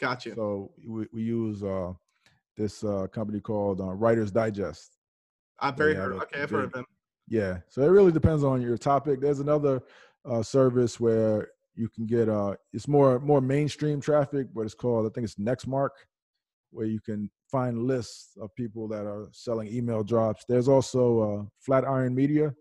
Gotcha. 0.00 0.34
So 0.34 0.72
we, 0.86 1.06
we 1.12 1.22
use 1.22 1.62
uh, 1.62 1.92
this 2.56 2.84
uh, 2.84 3.06
company 3.06 3.40
called 3.40 3.80
uh, 3.80 3.92
Writers 3.92 4.30
Digest. 4.30 4.96
I've 5.58 5.76
very 5.76 5.94
heard. 5.94 6.14
Okay, 6.14 6.42
I've 6.42 6.50
heard 6.50 6.64
of 6.64 6.72
them. 6.72 6.86
Yeah. 7.28 7.58
So 7.68 7.82
it 7.82 7.88
really 7.88 8.12
depends 8.12 8.44
on 8.44 8.60
your 8.60 8.78
topic. 8.78 9.20
There's 9.20 9.40
another 9.40 9.82
uh, 10.24 10.42
service 10.42 10.98
where 10.98 11.48
you 11.74 11.88
can 11.88 12.06
get 12.06 12.28
uh, 12.28 12.56
it's 12.72 12.88
more 12.88 13.20
more 13.20 13.40
mainstream 13.40 14.00
traffic, 14.00 14.48
but 14.54 14.62
it's 14.62 14.74
called 14.74 15.06
I 15.06 15.10
think 15.10 15.24
it's 15.24 15.36
Nextmark, 15.36 15.90
where 16.70 16.86
you 16.86 17.00
can 17.00 17.30
find 17.50 17.82
lists 17.82 18.36
of 18.40 18.54
people 18.54 18.88
that 18.88 19.06
are 19.06 19.28
selling 19.32 19.68
email 19.68 20.02
drops. 20.02 20.44
There's 20.48 20.68
also 20.68 21.20
uh, 21.20 21.44
Flatiron 21.60 22.14
Media. 22.14 22.52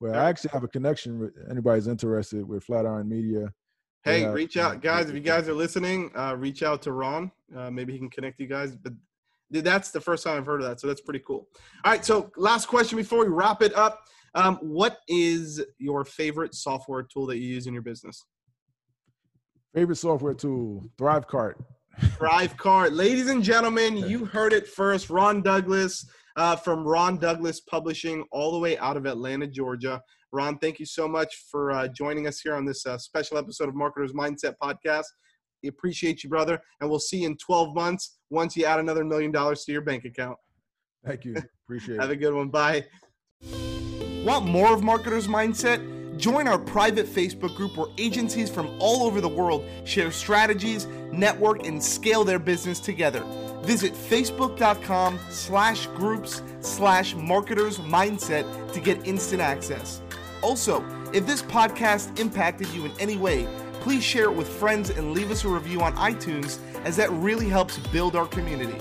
Well, 0.00 0.14
I 0.14 0.28
actually 0.28 0.50
have 0.52 0.64
a 0.64 0.68
connection 0.68 1.18
with 1.18 1.32
anybody's 1.50 1.88
interested 1.88 2.46
with 2.46 2.64
Flatiron 2.64 3.08
Media. 3.08 3.52
Hey, 4.04 4.22
yeah, 4.22 4.32
reach 4.32 4.56
out, 4.56 4.80
guys. 4.80 5.08
If 5.08 5.14
you 5.14 5.20
guys 5.20 5.48
are 5.48 5.54
listening, 5.54 6.10
uh, 6.16 6.36
reach 6.36 6.62
out 6.62 6.82
to 6.82 6.92
Ron. 6.92 7.32
Uh, 7.56 7.70
maybe 7.70 7.92
he 7.92 7.98
can 7.98 8.10
connect 8.10 8.38
you 8.38 8.46
guys. 8.46 8.76
But 8.76 8.92
that's 9.50 9.90
the 9.90 10.00
first 10.00 10.24
time 10.24 10.36
I've 10.36 10.46
heard 10.46 10.60
of 10.60 10.68
that, 10.68 10.80
so 10.80 10.86
that's 10.86 11.00
pretty 11.00 11.22
cool. 11.26 11.48
All 11.84 11.92
right, 11.92 12.04
so 12.04 12.30
last 12.36 12.66
question 12.66 12.96
before 12.96 13.24
we 13.24 13.30
wrap 13.30 13.60
it 13.62 13.74
up. 13.74 14.04
Um, 14.34 14.56
what 14.56 14.98
is 15.08 15.60
your 15.78 16.04
favorite 16.04 16.54
software 16.54 17.02
tool 17.02 17.26
that 17.26 17.38
you 17.38 17.48
use 17.48 17.66
in 17.66 17.72
your 17.72 17.82
business? 17.82 18.24
Favorite 19.74 19.96
software 19.96 20.34
tool, 20.34 20.88
ThriveCart. 20.98 21.54
ThriveCart. 22.00 22.96
Ladies 22.96 23.28
and 23.28 23.42
gentlemen, 23.42 23.96
you 23.96 24.24
heard 24.24 24.52
it 24.52 24.66
first. 24.66 25.10
Ron 25.10 25.42
Douglas 25.42 26.06
uh, 26.36 26.56
from 26.56 26.86
Ron 26.86 27.18
Douglas 27.18 27.60
Publishing, 27.60 28.24
all 28.30 28.52
the 28.52 28.58
way 28.58 28.78
out 28.78 28.96
of 28.96 29.06
Atlanta, 29.06 29.46
Georgia. 29.46 30.00
Ron, 30.32 30.58
thank 30.58 30.78
you 30.78 30.86
so 30.86 31.08
much 31.08 31.34
for 31.50 31.72
uh, 31.72 31.88
joining 31.88 32.26
us 32.26 32.40
here 32.40 32.54
on 32.54 32.64
this 32.64 32.86
uh, 32.86 32.98
special 32.98 33.38
episode 33.38 33.68
of 33.68 33.74
Marketers 33.74 34.12
Mindset 34.12 34.54
Podcast. 34.62 35.06
We 35.62 35.68
appreciate 35.68 36.22
you, 36.22 36.30
brother, 36.30 36.60
and 36.80 36.88
we'll 36.88 37.00
see 37.00 37.18
you 37.18 37.26
in 37.26 37.36
12 37.36 37.74
months 37.74 38.18
once 38.30 38.56
you 38.56 38.64
add 38.64 38.78
another 38.78 39.04
million 39.04 39.32
dollars 39.32 39.64
to 39.64 39.72
your 39.72 39.80
bank 39.80 40.04
account. 40.04 40.36
Thank 41.04 41.24
you. 41.24 41.36
Appreciate 41.66 41.96
it. 41.96 42.00
Have 42.00 42.10
a 42.10 42.16
good 42.16 42.34
one. 42.34 42.48
Bye. 42.48 42.84
Want 44.24 44.46
more 44.46 44.72
of 44.72 44.82
Marketers 44.82 45.26
Mindset? 45.26 45.97
Join 46.18 46.48
our 46.48 46.58
private 46.58 47.06
Facebook 47.06 47.54
group 47.54 47.76
where 47.76 47.86
agencies 47.96 48.50
from 48.50 48.68
all 48.80 49.06
over 49.06 49.20
the 49.20 49.28
world 49.28 49.64
share 49.84 50.10
strategies, 50.10 50.86
network, 51.12 51.64
and 51.64 51.82
scale 51.82 52.24
their 52.24 52.40
business 52.40 52.80
together. 52.80 53.22
Visit 53.62 53.92
facebook.com 53.92 55.18
slash 55.30 55.86
groups 55.88 56.42
slash 56.60 57.14
marketers 57.14 57.78
mindset 57.78 58.72
to 58.72 58.80
get 58.80 59.06
instant 59.06 59.40
access. 59.40 60.02
Also, 60.42 60.84
if 61.12 61.24
this 61.24 61.42
podcast 61.42 62.18
impacted 62.18 62.68
you 62.70 62.84
in 62.84 62.92
any 62.98 63.16
way, 63.16 63.46
please 63.74 64.02
share 64.02 64.24
it 64.24 64.34
with 64.34 64.48
friends 64.48 64.90
and 64.90 65.12
leave 65.12 65.30
us 65.30 65.44
a 65.44 65.48
review 65.48 65.80
on 65.82 65.94
iTunes 65.94 66.58
as 66.84 66.96
that 66.96 67.10
really 67.12 67.48
helps 67.48 67.78
build 67.88 68.16
our 68.16 68.26
community. 68.26 68.76